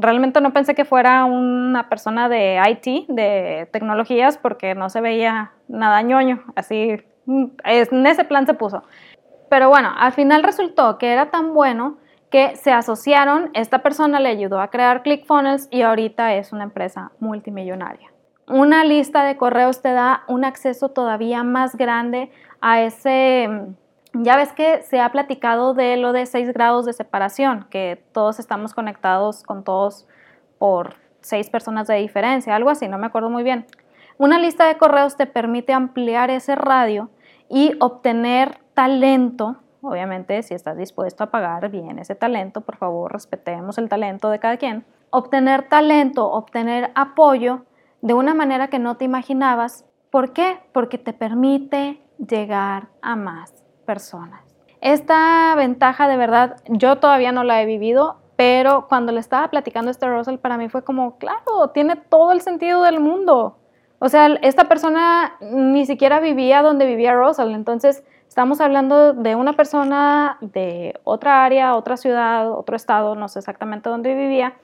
realmente 0.00 0.40
no 0.40 0.52
pensé 0.52 0.74
que 0.76 0.84
fuera 0.84 1.24
una 1.24 1.88
persona 1.88 2.28
de 2.28 2.60
IT, 2.68 3.08
de 3.08 3.68
tecnologías, 3.72 4.38
porque 4.38 4.74
no 4.76 4.90
se 4.90 5.00
veía 5.00 5.52
nada 5.66 6.02
ñoño, 6.02 6.44
así 6.54 7.02
en 7.26 8.06
ese 8.06 8.24
plan 8.24 8.46
se 8.46 8.54
puso. 8.54 8.82
Pero 9.48 9.68
bueno, 9.68 9.92
al 9.96 10.12
final 10.12 10.42
resultó 10.42 10.98
que 10.98 11.12
era 11.12 11.30
tan 11.30 11.54
bueno 11.54 11.98
que 12.30 12.56
se 12.56 12.72
asociaron, 12.72 13.50
esta 13.54 13.84
persona 13.84 14.18
le 14.18 14.28
ayudó 14.28 14.60
a 14.60 14.68
crear 14.68 15.04
ClickFunnels 15.04 15.68
y 15.70 15.82
ahorita 15.82 16.34
es 16.34 16.52
una 16.52 16.64
empresa 16.64 17.12
multimillonaria. 17.20 18.10
Una 18.48 18.84
lista 18.84 19.22
de 19.22 19.36
correos 19.36 19.82
te 19.82 19.92
da 19.92 20.24
un 20.26 20.44
acceso 20.44 20.88
todavía 20.88 21.44
más 21.44 21.76
grande 21.76 22.32
a 22.60 22.82
ese, 22.82 23.48
ya 24.14 24.36
ves 24.36 24.52
que 24.52 24.82
se 24.82 25.00
ha 25.00 25.12
platicado 25.12 25.74
de 25.74 25.96
lo 25.96 26.12
de 26.12 26.26
6 26.26 26.52
grados 26.52 26.84
de 26.86 26.92
separación, 26.92 27.66
que 27.70 28.02
todos 28.12 28.40
estamos 28.40 28.74
conectados 28.74 29.44
con 29.44 29.62
todos 29.62 30.08
por 30.58 30.96
6 31.20 31.48
personas 31.50 31.86
de 31.86 31.94
diferencia, 31.94 32.56
algo 32.56 32.70
así, 32.70 32.88
no 32.88 32.98
me 32.98 33.06
acuerdo 33.06 33.30
muy 33.30 33.44
bien. 33.44 33.64
Una 34.18 34.38
lista 34.38 34.66
de 34.66 34.76
correos 34.76 35.16
te 35.16 35.26
permite 35.26 35.72
ampliar 35.72 36.30
ese 36.30 36.54
radio 36.54 37.10
y 37.48 37.74
obtener 37.80 38.58
talento. 38.74 39.56
Obviamente, 39.82 40.42
si 40.42 40.54
estás 40.54 40.76
dispuesto 40.76 41.24
a 41.24 41.30
pagar 41.30 41.70
bien 41.70 41.98
ese 41.98 42.14
talento, 42.14 42.62
por 42.62 42.76
favor, 42.76 43.12
respetemos 43.12 43.78
el 43.78 43.88
talento 43.88 44.30
de 44.30 44.38
cada 44.38 44.56
quien. 44.56 44.84
Obtener 45.10 45.68
talento, 45.68 46.30
obtener 46.30 46.90
apoyo 46.94 47.64
de 48.00 48.14
una 48.14 48.34
manera 48.34 48.68
que 48.68 48.78
no 48.78 48.96
te 48.96 49.04
imaginabas. 49.04 49.84
¿Por 50.10 50.32
qué? 50.32 50.58
Porque 50.72 50.98
te 50.98 51.12
permite 51.12 52.00
llegar 52.18 52.88
a 53.02 53.16
más 53.16 53.64
personas. 53.84 54.42
Esta 54.80 55.54
ventaja 55.56 56.08
de 56.08 56.16
verdad 56.16 56.56
yo 56.68 56.98
todavía 56.98 57.32
no 57.32 57.44
la 57.44 57.62
he 57.62 57.66
vivido, 57.66 58.16
pero 58.36 58.86
cuando 58.88 59.12
le 59.12 59.20
estaba 59.20 59.48
platicando 59.48 59.88
a 59.88 59.92
este 59.92 60.06
Russell 60.06 60.36
para 60.36 60.58
mí 60.58 60.68
fue 60.68 60.84
como, 60.84 61.16
claro, 61.18 61.70
tiene 61.72 61.96
todo 61.96 62.32
el 62.32 62.40
sentido 62.40 62.82
del 62.82 63.00
mundo. 63.00 63.56
O 64.04 64.10
sea, 64.10 64.26
esta 64.42 64.64
persona 64.64 65.36
ni 65.40 65.86
siquiera 65.86 66.20
vivía 66.20 66.60
donde 66.60 66.84
vivía 66.84 67.14
Russell, 67.14 67.54
entonces 67.54 68.04
estamos 68.28 68.60
hablando 68.60 69.14
de 69.14 69.34
una 69.34 69.54
persona 69.54 70.36
de 70.42 71.00
otra 71.04 71.42
área, 71.42 71.74
otra 71.74 71.96
ciudad, 71.96 72.52
otro 72.52 72.76
estado, 72.76 73.14
no 73.14 73.28
sé 73.28 73.38
exactamente 73.38 73.88
dónde 73.88 74.14
vivía, 74.14 74.56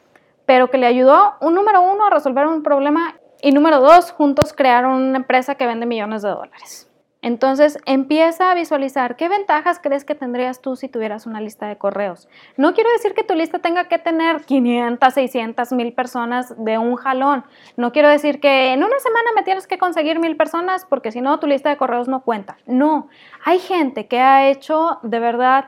pero 0.45 0.69
que 0.69 0.77
le 0.77 0.85
ayudó, 0.85 1.37
un 1.41 1.55
número 1.55 1.81
uno, 1.81 2.05
a 2.05 2.11
resolver 2.11 2.47
un 2.47 2.63
problema 2.63 3.15
y 3.41 3.53
número 3.53 3.81
dos, 3.81 4.13
juntos 4.13 4.53
crearon 4.53 4.93
una 4.93 5.17
empresa 5.17 5.55
que 5.55 5.67
vende 5.67 5.87
millones 5.87 6.21
de 6.21 6.29
dólares. 6.29 6.90
Entonces 7.23 7.79
empieza 7.85 8.51
a 8.51 8.55
visualizar 8.55 9.17
qué 9.17 9.29
ventajas 9.29 9.79
crees 9.79 10.05
que 10.05 10.15
tendrías 10.15 10.63
tú 10.63 10.77
si 10.77 10.89
tuvieras 10.89 11.27
una 11.27 11.41
lista 11.41 11.69
de 11.69 11.77
correos. 11.77 12.29
No 12.57 12.73
quiero 12.73 12.91
decir 12.93 13.13
que 13.13 13.25
tu 13.25 13.35
lista 13.35 13.59
tenga 13.59 13.89
que 13.89 13.99
tener 13.99 14.43
500, 14.43 15.13
600, 15.13 15.73
mil 15.73 15.93
personas 15.93 16.55
de 16.57 16.79
un 16.79 16.97
jalón. 16.97 17.45
No 17.77 17.93
quiero 17.93 18.09
decir 18.09 18.41
que 18.41 18.73
en 18.73 18.83
una 18.83 18.99
semana 19.01 19.31
me 19.37 19.43
tienes 19.43 19.67
que 19.67 19.77
conseguir 19.77 20.19
mil 20.19 20.37
personas 20.37 20.87
porque 20.87 21.13
si 21.13 21.21
no 21.21 21.39
tu 21.39 21.47
lista 21.47 21.69
de 21.69 21.77
correos 21.77 22.09
no 22.09 22.23
cuenta. 22.23 22.57
No, 22.67 23.09
hay 23.45 23.59
gente 23.59 24.07
que 24.07 24.21
ha 24.21 24.49
hecho 24.49 24.99
de 25.03 25.19
verdad 25.19 25.67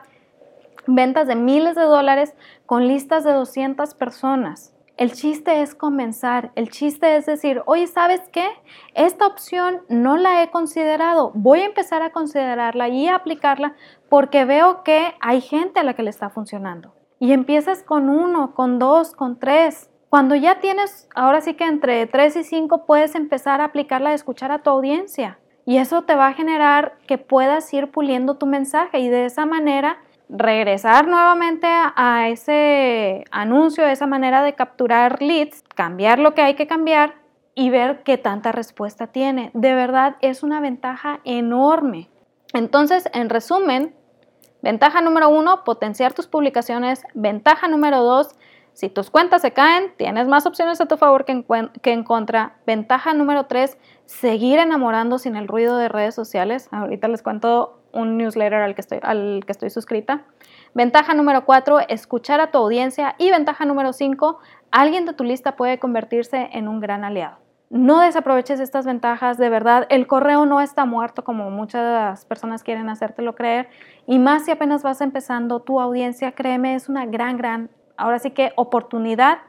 ventas 0.87 1.27
de 1.27 1.35
miles 1.35 1.75
de 1.75 1.83
dólares 1.83 2.33
con 2.65 2.87
listas 2.87 3.23
de 3.23 3.31
200 3.31 3.93
personas. 3.93 4.72
El 4.95 5.11
chiste 5.13 5.63
es 5.63 5.73
comenzar, 5.73 6.51
el 6.53 6.69
chiste 6.69 7.15
es 7.15 7.25
decir, 7.25 7.63
oye, 7.65 7.87
¿sabes 7.87 8.21
qué? 8.31 8.47
Esta 8.93 9.25
opción 9.25 9.81
no 9.89 10.17
la 10.17 10.43
he 10.43 10.51
considerado, 10.51 11.31
voy 11.33 11.61
a 11.61 11.65
empezar 11.65 12.03
a 12.03 12.11
considerarla 12.11 12.89
y 12.89 13.07
a 13.07 13.15
aplicarla 13.15 13.73
porque 14.07 14.45
veo 14.45 14.83
que 14.83 15.15
hay 15.19 15.41
gente 15.41 15.79
a 15.79 15.83
la 15.83 15.95
que 15.95 16.03
le 16.03 16.11
está 16.11 16.29
funcionando. 16.29 16.93
Y 17.17 17.33
empiezas 17.33 17.81
con 17.81 18.07
uno, 18.07 18.53
con 18.53 18.77
dos, 18.77 19.15
con 19.15 19.39
tres. 19.39 19.89
Cuando 20.09 20.35
ya 20.35 20.59
tienes, 20.59 21.09
ahora 21.15 21.41
sí 21.41 21.55
que 21.55 21.65
entre 21.65 22.05
tres 22.05 22.35
y 22.35 22.43
cinco 22.43 22.85
puedes 22.85 23.15
empezar 23.15 23.61
a 23.61 23.65
aplicarla, 23.65 24.11
a 24.11 24.13
escuchar 24.13 24.51
a 24.51 24.61
tu 24.61 24.69
audiencia. 24.69 25.39
Y 25.65 25.77
eso 25.77 26.03
te 26.03 26.15
va 26.15 26.27
a 26.27 26.33
generar 26.33 26.99
que 27.07 27.17
puedas 27.17 27.73
ir 27.73 27.89
puliendo 27.89 28.35
tu 28.35 28.45
mensaje 28.45 28.99
y 28.99 29.09
de 29.09 29.25
esa 29.25 29.47
manera 29.47 29.97
regresar 30.29 31.07
nuevamente 31.07 31.67
a, 31.67 32.29
ese 32.29 33.23
anuncio, 33.31 33.85
esa 33.85 34.07
manera 34.07 34.43
de 34.43 34.53
capturar 34.53 35.21
leads, 35.21 35.63
cambiar 35.75 36.19
lo 36.19 36.33
que 36.33 36.41
hay 36.41 36.55
que 36.55 36.67
cambiar 36.67 37.15
y 37.55 37.69
ver 37.69 38.03
qué 38.03 38.17
tanta 38.17 38.51
respuesta 38.51 39.07
tiene. 39.07 39.51
De 39.53 39.75
verdad 39.75 40.15
es 40.21 40.43
una 40.43 40.59
ventaja 40.59 41.19
enorme. 41.23 42.09
Entonces, 42.53 43.07
en 43.13 43.29
resumen, 43.29 43.95
ventaja 44.61 45.01
número 45.01 45.29
uno, 45.29 45.63
potenciar 45.63 46.13
tus 46.13 46.27
publicaciones. 46.27 47.03
Ventaja 47.13 47.67
número 47.67 48.01
dos, 48.01 48.35
si 48.73 48.89
tus 48.89 49.11
cuentas 49.11 49.43
se 49.43 49.51
caen, 49.51 49.93
tienes 49.97 50.27
más 50.27 50.47
opciones 50.47 50.81
a 50.81 50.87
tu 50.87 50.97
favor 50.97 51.25
que 51.25 51.31
en, 51.31 51.45
que 51.81 51.91
en, 51.91 52.03
contra. 52.03 52.57
Ventaja 52.65 53.13
número 53.13 53.45
tres, 53.45 53.77
seguir 54.05 54.57
enamorando 54.57 55.19
sin 55.19 55.35
el 55.35 55.47
ruido 55.47 55.77
de 55.77 55.89
redes 55.89 56.15
sociales. 56.15 56.69
Ahorita 56.71 57.07
les 57.07 57.21
cuento 57.21 57.82
un 57.93 58.17
newsletter 58.17 58.61
al 58.61 58.75
que 58.75 58.81
estoy, 58.81 58.99
al 59.01 59.43
que 59.45 59.51
estoy 59.51 59.69
suscrita. 59.69 60.23
Ventaja 60.73 61.13
número 61.13 61.45
cuatro, 61.45 61.79
escuchar 61.79 62.41
a 62.41 62.51
tu 62.51 62.57
audiencia. 62.57 63.15
Y 63.17 63.31
ventaja 63.31 63.65
número 63.65 63.93
cinco, 63.93 64.39
alguien 64.71 65.05
de 65.05 65.13
tu 65.13 65.23
lista 65.23 65.55
puede 65.55 65.79
convertirse 65.79 66.49
en 66.51 66.67
un 66.67 66.79
gran 66.79 67.03
aliado. 67.03 67.37
No 67.69 68.01
desaproveches 68.01 68.59
estas 68.59 68.85
ventajas, 68.85 69.37
de 69.37 69.49
verdad, 69.49 69.87
el 69.89 70.05
correo 70.05 70.45
no 70.45 70.61
está 70.61 70.85
muerto 70.85 71.23
como 71.23 71.49
muchas 71.49 72.25
personas 72.25 72.63
quieren 72.63 72.87
hacértelo 72.89 73.33
creer. 73.33 73.67
Y 74.05 74.19
más 74.19 74.45
si 74.45 74.51
apenas 74.51 74.83
vas 74.83 75.01
empezando 75.01 75.61
tu 75.61 75.79
audiencia, 75.79 76.33
créeme, 76.33 76.75
es 76.75 76.87
una 76.87 77.07
gran, 77.07 77.37
gran, 77.37 77.71
ahora 77.97 78.19
sí 78.19 78.31
que 78.31 78.51
oportunidad 78.57 79.39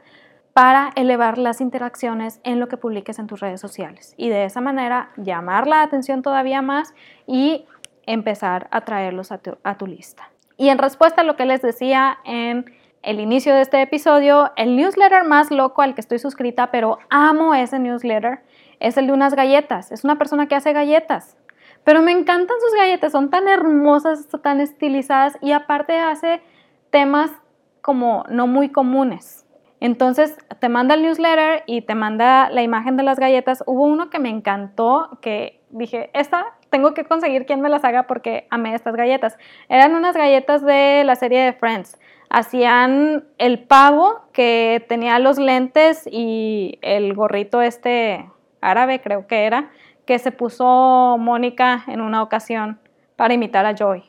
para 0.55 0.91
elevar 0.95 1.37
las 1.37 1.59
interacciones 1.59 2.39
en 2.45 2.61
lo 2.61 2.69
que 2.69 2.77
publiques 2.77 3.19
en 3.19 3.27
tus 3.27 3.41
redes 3.41 3.59
sociales 3.59 4.13
y 4.15 4.29
de 4.29 4.45
esa 4.45 4.61
manera 4.61 5.09
llamar 5.17 5.67
la 5.67 5.81
atención 5.81 6.21
todavía 6.21 6.61
más 6.61 6.93
y 7.27 7.65
empezar 8.05 8.67
a 8.71 8.81
traerlos 8.81 9.31
a 9.31 9.37
tu, 9.39 9.87
lista. 9.87 10.29
Y 10.57 10.69
en 10.69 10.77
respuesta 10.77 11.21
a 11.21 11.23
lo 11.23 11.35
que 11.35 11.45
les 11.45 11.61
decía 11.61 12.17
en 12.23 12.65
el 13.03 13.19
inicio 13.19 13.53
de 13.53 13.61
este 13.61 13.81
episodio, 13.81 14.51
el 14.55 14.75
newsletter 14.75 15.23
más 15.23 15.51
loco 15.51 15.81
al 15.81 15.93
que 15.95 16.01
estoy 16.01 16.19
suscrita, 16.19 16.71
pero 16.71 16.97
amo 17.09 17.53
ese 17.53 17.79
newsletter, 17.79 18.39
es 18.79 18.97
el 18.97 19.07
de 19.07 19.13
unas 19.13 19.35
galletas. 19.35 19.91
Es 19.91 20.03
una 20.03 20.17
persona 20.17 20.47
que 20.47 20.55
hace 20.55 20.73
galletas. 20.73 21.37
Pero 21.83 22.01
me 22.01 22.11
encantan 22.11 22.57
sus 22.59 22.75
galletas, 22.75 23.11
son 23.11 23.29
tan 23.29 23.47
hermosas, 23.47 24.27
tan 24.41 24.59
estilizadas 24.59 25.37
y 25.41 25.51
aparte 25.51 25.97
hace 25.99 26.41
temas 26.89 27.31
como 27.81 28.25
no 28.29 28.47
muy 28.47 28.69
comunes. 28.69 29.45
Entonces 29.79 30.35
te 30.59 30.67
manda 30.67 30.95
el 30.95 31.03
newsletter 31.03 31.63
y 31.67 31.81
te 31.81 31.93
manda 31.93 32.49
la 32.49 32.63
imagen 32.63 32.97
de 32.97 33.03
las 33.03 33.19
galletas. 33.19 33.63
Hubo 33.67 33.83
uno 33.83 34.09
que 34.09 34.17
me 34.17 34.29
encantó, 34.29 35.19
que 35.21 35.61
dije, 35.69 36.09
esta 36.13 36.54
tengo 36.75 36.93
que 36.93 37.05
conseguir 37.05 37.45
quien 37.45 37.61
me 37.61 37.69
las 37.69 37.85
haga 37.85 38.03
porque 38.03 38.47
amé 38.49 38.75
estas 38.75 38.97
galletas. 38.97 39.37
Eran 39.69 39.95
unas 39.95 40.13
galletas 40.13 40.61
de 40.61 41.05
la 41.05 41.15
serie 41.15 41.39
de 41.39 41.53
Friends. 41.53 41.97
Hacían 42.29 43.23
el 43.37 43.59
pavo 43.59 44.25
que 44.33 44.83
tenía 44.89 45.17
los 45.19 45.37
lentes 45.37 46.05
y 46.05 46.77
el 46.81 47.13
gorrito 47.13 47.61
este 47.61 48.29
árabe 48.59 48.99
creo 48.99 49.25
que 49.25 49.45
era, 49.45 49.69
que 50.05 50.19
se 50.19 50.33
puso 50.33 51.15
Mónica 51.17 51.85
en 51.87 52.01
una 52.01 52.21
ocasión 52.21 52.77
para 53.15 53.33
imitar 53.33 53.65
a 53.65 53.73
Joy. 53.73 54.03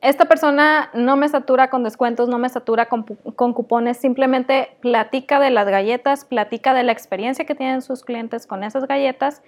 Esta 0.00 0.24
persona 0.24 0.90
no 0.92 1.16
me 1.16 1.28
satura 1.28 1.70
con 1.70 1.84
descuentos, 1.84 2.28
no 2.28 2.38
me 2.38 2.48
satura 2.48 2.86
con, 2.86 3.04
con, 3.04 3.52
cupones, 3.52 3.96
simplemente 3.96 4.76
platica 4.80 5.38
de 5.38 5.50
las 5.50 5.68
galletas, 5.68 6.24
platica 6.24 6.74
de 6.74 6.82
la 6.82 6.90
experiencia 6.90 7.44
que 7.46 7.54
tienen 7.54 7.80
sus 7.80 8.02
clientes 8.02 8.48
con 8.48 8.64
esas 8.64 8.88
galletas 8.88 9.40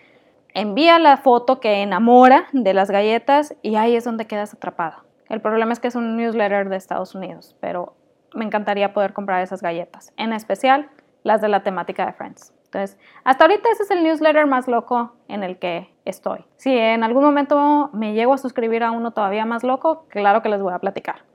envía 0.54 0.98
la 0.98 1.16
foto 1.16 1.60
que 1.60 1.82
enamora 1.82 2.48
de 2.52 2.74
las 2.74 2.90
galletas 2.90 3.54
y 3.62 3.76
ahí 3.76 3.96
es 3.96 4.04
donde 4.04 4.26
quedas 4.26 4.54
atrapado. 4.54 5.04
El 5.28 5.40
problema 5.40 5.72
es 5.72 5.80
que 5.80 5.88
es 5.88 5.94
un 5.94 6.16
newsletter 6.16 6.68
de 6.68 6.76
Estados 6.76 7.14
Unidos, 7.14 7.56
pero 7.60 7.94
me 8.34 8.44
encantaría 8.44 8.92
poder 8.92 9.12
comprar 9.12 9.42
esas 9.42 9.62
galletas, 9.62 10.12
en 10.16 10.32
especial 10.32 10.90
las 11.22 11.40
de 11.40 11.48
la 11.48 11.62
temática 11.62 12.06
de 12.06 12.12
Friends. 12.12 12.52
Entonces, 12.64 12.98
hasta 13.24 13.44
ahorita 13.44 13.68
ese 13.70 13.82
es 13.82 13.90
el 13.90 14.02
newsletter 14.04 14.46
más 14.46 14.68
loco 14.68 15.14
en 15.28 15.42
el 15.42 15.58
que 15.58 15.92
estoy. 16.04 16.44
Si 16.56 16.76
en 16.76 17.02
algún 17.02 17.24
momento 17.24 17.90
me 17.92 18.14
llego 18.14 18.32
a 18.32 18.38
suscribir 18.38 18.84
a 18.84 18.92
uno 18.92 19.10
todavía 19.10 19.44
más 19.44 19.64
loco, 19.64 20.06
claro 20.08 20.40
que 20.42 20.48
les 20.48 20.62
voy 20.62 20.72
a 20.72 20.78
platicar. 20.78 21.30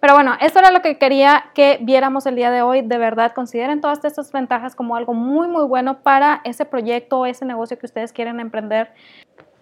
Pero 0.00 0.14
bueno, 0.14 0.34
esto 0.40 0.58
era 0.58 0.70
lo 0.70 0.82
que 0.82 0.98
quería 0.98 1.46
que 1.54 1.78
viéramos 1.80 2.26
el 2.26 2.36
día 2.36 2.50
de 2.50 2.62
hoy. 2.62 2.82
De 2.82 2.98
verdad, 2.98 3.32
consideren 3.32 3.80
todas 3.80 4.04
estas 4.04 4.30
ventajas 4.32 4.74
como 4.74 4.96
algo 4.96 5.14
muy, 5.14 5.48
muy 5.48 5.64
bueno 5.64 6.02
para 6.02 6.40
ese 6.44 6.64
proyecto 6.64 7.20
o 7.20 7.26
ese 7.26 7.44
negocio 7.44 7.78
que 7.78 7.86
ustedes 7.86 8.12
quieren 8.12 8.40
emprender. 8.40 8.92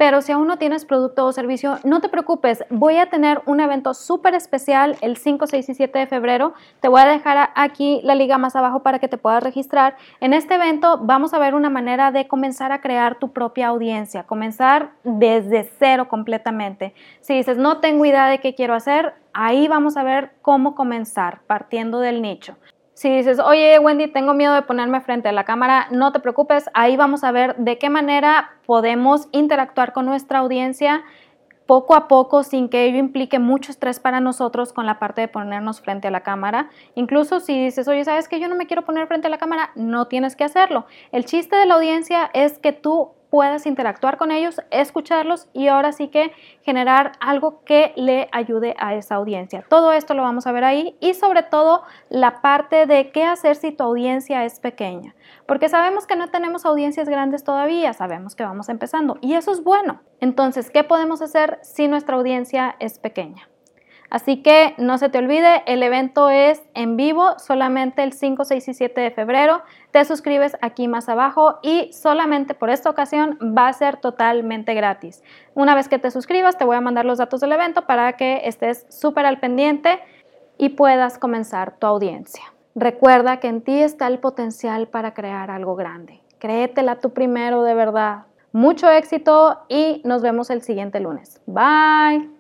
Pero 0.05 0.21
si 0.21 0.33
aún 0.33 0.47
no 0.47 0.59
tienes 0.59 0.85
producto 0.85 1.25
o 1.25 1.33
servicio, 1.33 1.79
no 1.83 2.03
te 2.03 2.11
preocupes. 2.11 2.63
Voy 2.69 2.99
a 2.99 3.09
tener 3.09 3.41
un 3.47 3.61
evento 3.61 3.95
súper 3.95 4.35
especial 4.35 4.99
el 5.01 5.17
5, 5.17 5.47
6 5.47 5.67
y 5.67 5.75
7 5.75 5.99
de 5.99 6.07
febrero. 6.07 6.53
Te 6.81 6.89
voy 6.89 7.01
a 7.01 7.07
dejar 7.07 7.49
aquí 7.55 8.03
la 8.05 8.15
liga 8.15 8.37
más 8.37 8.55
abajo 8.55 8.81
para 8.81 8.99
que 8.99 9.09
te 9.09 9.17
puedas 9.17 9.43
registrar. 9.43 9.97
En 10.21 10.35
este 10.35 10.57
evento 10.57 10.99
vamos 11.01 11.33
a 11.33 11.39
ver 11.39 11.55
una 11.55 11.71
manera 11.71 12.13
de 12.13 12.29
comenzar 12.29 12.71
a 12.71 12.83
crear 12.83 13.19
tu 13.19 13.33
propia 13.33 13.69
audiencia, 13.69 14.25
comenzar 14.25 14.91
desde 15.05 15.71
cero 15.79 16.07
completamente. 16.07 16.93
Si 17.23 17.33
dices, 17.33 17.57
no 17.57 17.79
tengo 17.79 18.05
idea 18.05 18.27
de 18.27 18.41
qué 18.41 18.55
quiero 18.55 18.75
hacer, 18.75 19.15
ahí 19.33 19.69
vamos 19.69 19.97
a 19.97 20.03
ver 20.03 20.33
cómo 20.43 20.75
comenzar 20.75 21.41
partiendo 21.47 22.01
del 22.01 22.21
nicho. 22.21 22.59
Si 23.05 23.11
dices, 23.11 23.39
oye 23.39 23.79
Wendy, 23.79 24.07
tengo 24.07 24.33
miedo 24.33 24.55
de 24.55 24.63
ponerme 24.63 24.99
frente 25.03 25.29
a 25.29 25.33
la 25.33 25.45
cámara, 25.45 25.89
no 25.91 26.11
te 26.11 26.21
preocupes, 26.21 26.71
ahí 26.73 26.97
vamos 26.97 27.23
a 27.23 27.33
ver 27.33 27.55
de 27.57 27.77
qué 27.77 27.91
manera 27.91 28.53
podemos 28.65 29.29
interactuar 29.33 29.93
con 29.93 30.07
nuestra 30.07 30.39
audiencia 30.39 31.05
poco 31.67 31.97
a 31.97 32.09
poco 32.09 32.45
sin 32.45 32.71
que 32.71 32.87
ello 32.87 32.97
implique 32.97 33.39
mucho 33.39 33.73
estrés 33.73 34.01
para 34.01 34.21
nosotros 34.21 34.73
con 34.73 34.87
la 34.87 34.99
parte 34.99 35.21
de 35.21 35.29
ponernos 35.29 35.83
frente 35.83 36.09
a 36.09 36.11
la 36.11 36.23
cámara. 36.23 36.71
Incluso 36.95 37.41
si 37.41 37.65
dices, 37.65 37.89
oye, 37.89 38.07
¿sabes 38.07 38.27
que 38.27 38.41
yo 38.41 38.49
no 38.49 38.55
me 38.55 38.67
quiero 38.67 38.87
poner 38.87 39.07
frente 39.07 39.27
a 39.27 39.31
la 39.31 39.37
cámara? 39.37 39.69
No 39.75 40.07
tienes 40.07 40.35
que 40.35 40.45
hacerlo. 40.45 40.87
El 41.13 41.27
chiste 41.27 41.57
de 41.57 41.67
la 41.67 41.75
audiencia 41.75 42.31
es 42.33 42.59
que 42.59 42.73
tú 42.73 43.11
puedas 43.31 43.67
interactuar 43.67 44.17
con 44.17 44.31
ellos, 44.31 44.61
escucharlos 44.71 45.49
y 45.53 45.69
ahora 45.69 45.93
sí 45.93 46.09
que 46.09 46.33
generar 46.63 47.13
algo 47.21 47.63
que 47.65 47.93
le 47.97 48.29
ayude 48.33 48.75
a 48.79 48.95
esa 48.95 49.17
audiencia. 49.17 49.65
Todo 49.69 49.93
esto 49.93 50.15
lo 50.15 50.23
vamos 50.23 50.47
a 50.47 50.53
ver 50.53 50.65
ahí 50.65 50.97
y 51.01 51.15
sobre 51.15 51.43
todo 51.43 51.83
la 52.09 52.43
parte 52.43 52.87
de 52.87 53.11
qué 53.11 53.25
hacer 53.25 53.57
si 53.57 53.73
tu 53.73 53.85
audiencia 53.85 54.45
es 54.45 54.61
pequeña. 54.61 55.15
Porque 55.47 55.69
sabemos 55.69 56.07
que 56.07 56.17
no 56.17 56.29
tenemos 56.29 56.65
audiencias 56.65 57.09
grandes 57.09 57.45
todavía, 57.45 57.93
sabemos 57.93 58.35
que 58.35 58.45
vamos 58.45 58.69
empezando 58.69 59.19
y 59.21 59.35
eso 59.35 59.53
es 59.53 59.63
bueno. 59.63 60.01
Entonces, 60.21 60.71
¿qué 60.71 60.85
podemos 60.85 61.23
hacer 61.23 61.59
si 61.63 61.89
nuestra 61.89 62.17
audiencia 62.17 62.77
es 62.79 62.99
pequeña? 62.99 63.49
Así 64.15 64.43
que 64.43 64.77
no 64.79 64.97
se 64.97 65.09
te 65.09 65.19
olvide, 65.19 65.65
el 65.67 65.83
evento 65.83 66.31
es 66.31 66.63
en 66.75 66.97
vivo 66.97 67.37
solamente 67.37 68.05
el 68.05 68.13
5, 68.13 68.45
6 68.45 68.69
y 68.69 68.73
7 68.73 69.01
de 69.01 69.11
febrero. 69.11 69.63
Te 69.91 70.05
suscribes 70.05 70.57
aquí 70.63 70.87
más 70.87 71.09
abajo 71.09 71.59
y 71.63 71.93
solamente 71.93 72.55
por 72.55 72.71
esta 72.71 72.89
ocasión 72.89 73.37
va 73.43 73.67
a 73.67 73.73
ser 73.73 73.97
totalmente 73.97 74.73
gratis. 74.75 75.25
Una 75.55 75.75
vez 75.75 75.89
que 75.89 75.99
te 75.99 76.13
suscribas, 76.13 76.57
te 76.57 76.65
voy 76.65 76.77
a 76.77 76.81
mandar 76.81 77.07
los 77.07 77.19
datos 77.19 77.41
del 77.41 77.51
evento 77.51 77.89
para 77.89 78.13
que 78.13 78.43
estés 78.45 78.87
súper 78.89 79.27
al 79.27 79.41
pendiente 79.41 79.99
y 80.59 80.69
puedas 80.69 81.19
comenzar 81.19 81.77
tu 81.81 81.89
audiencia. 81.89 82.45
Recuerda 82.77 83.41
que 83.41 83.49
en 83.49 83.63
ti 83.63 83.83
está 83.83 84.07
el 84.07 84.21
potencial 84.21 84.87
para 84.87 85.13
crear 85.13 85.51
algo 85.51 85.75
grande. 85.75 86.21
Créetela 86.39 87.01
tú 87.01 87.13
primero 87.13 87.65
de 87.65 87.75
verdad. 87.75 88.27
Mucho 88.53 88.89
éxito 88.89 89.65
y 89.69 90.03
nos 90.05 90.23
vemos 90.23 90.51
el 90.51 90.63
siguiente 90.63 91.01
lunes. 91.01 91.43
Bye. 91.47 92.34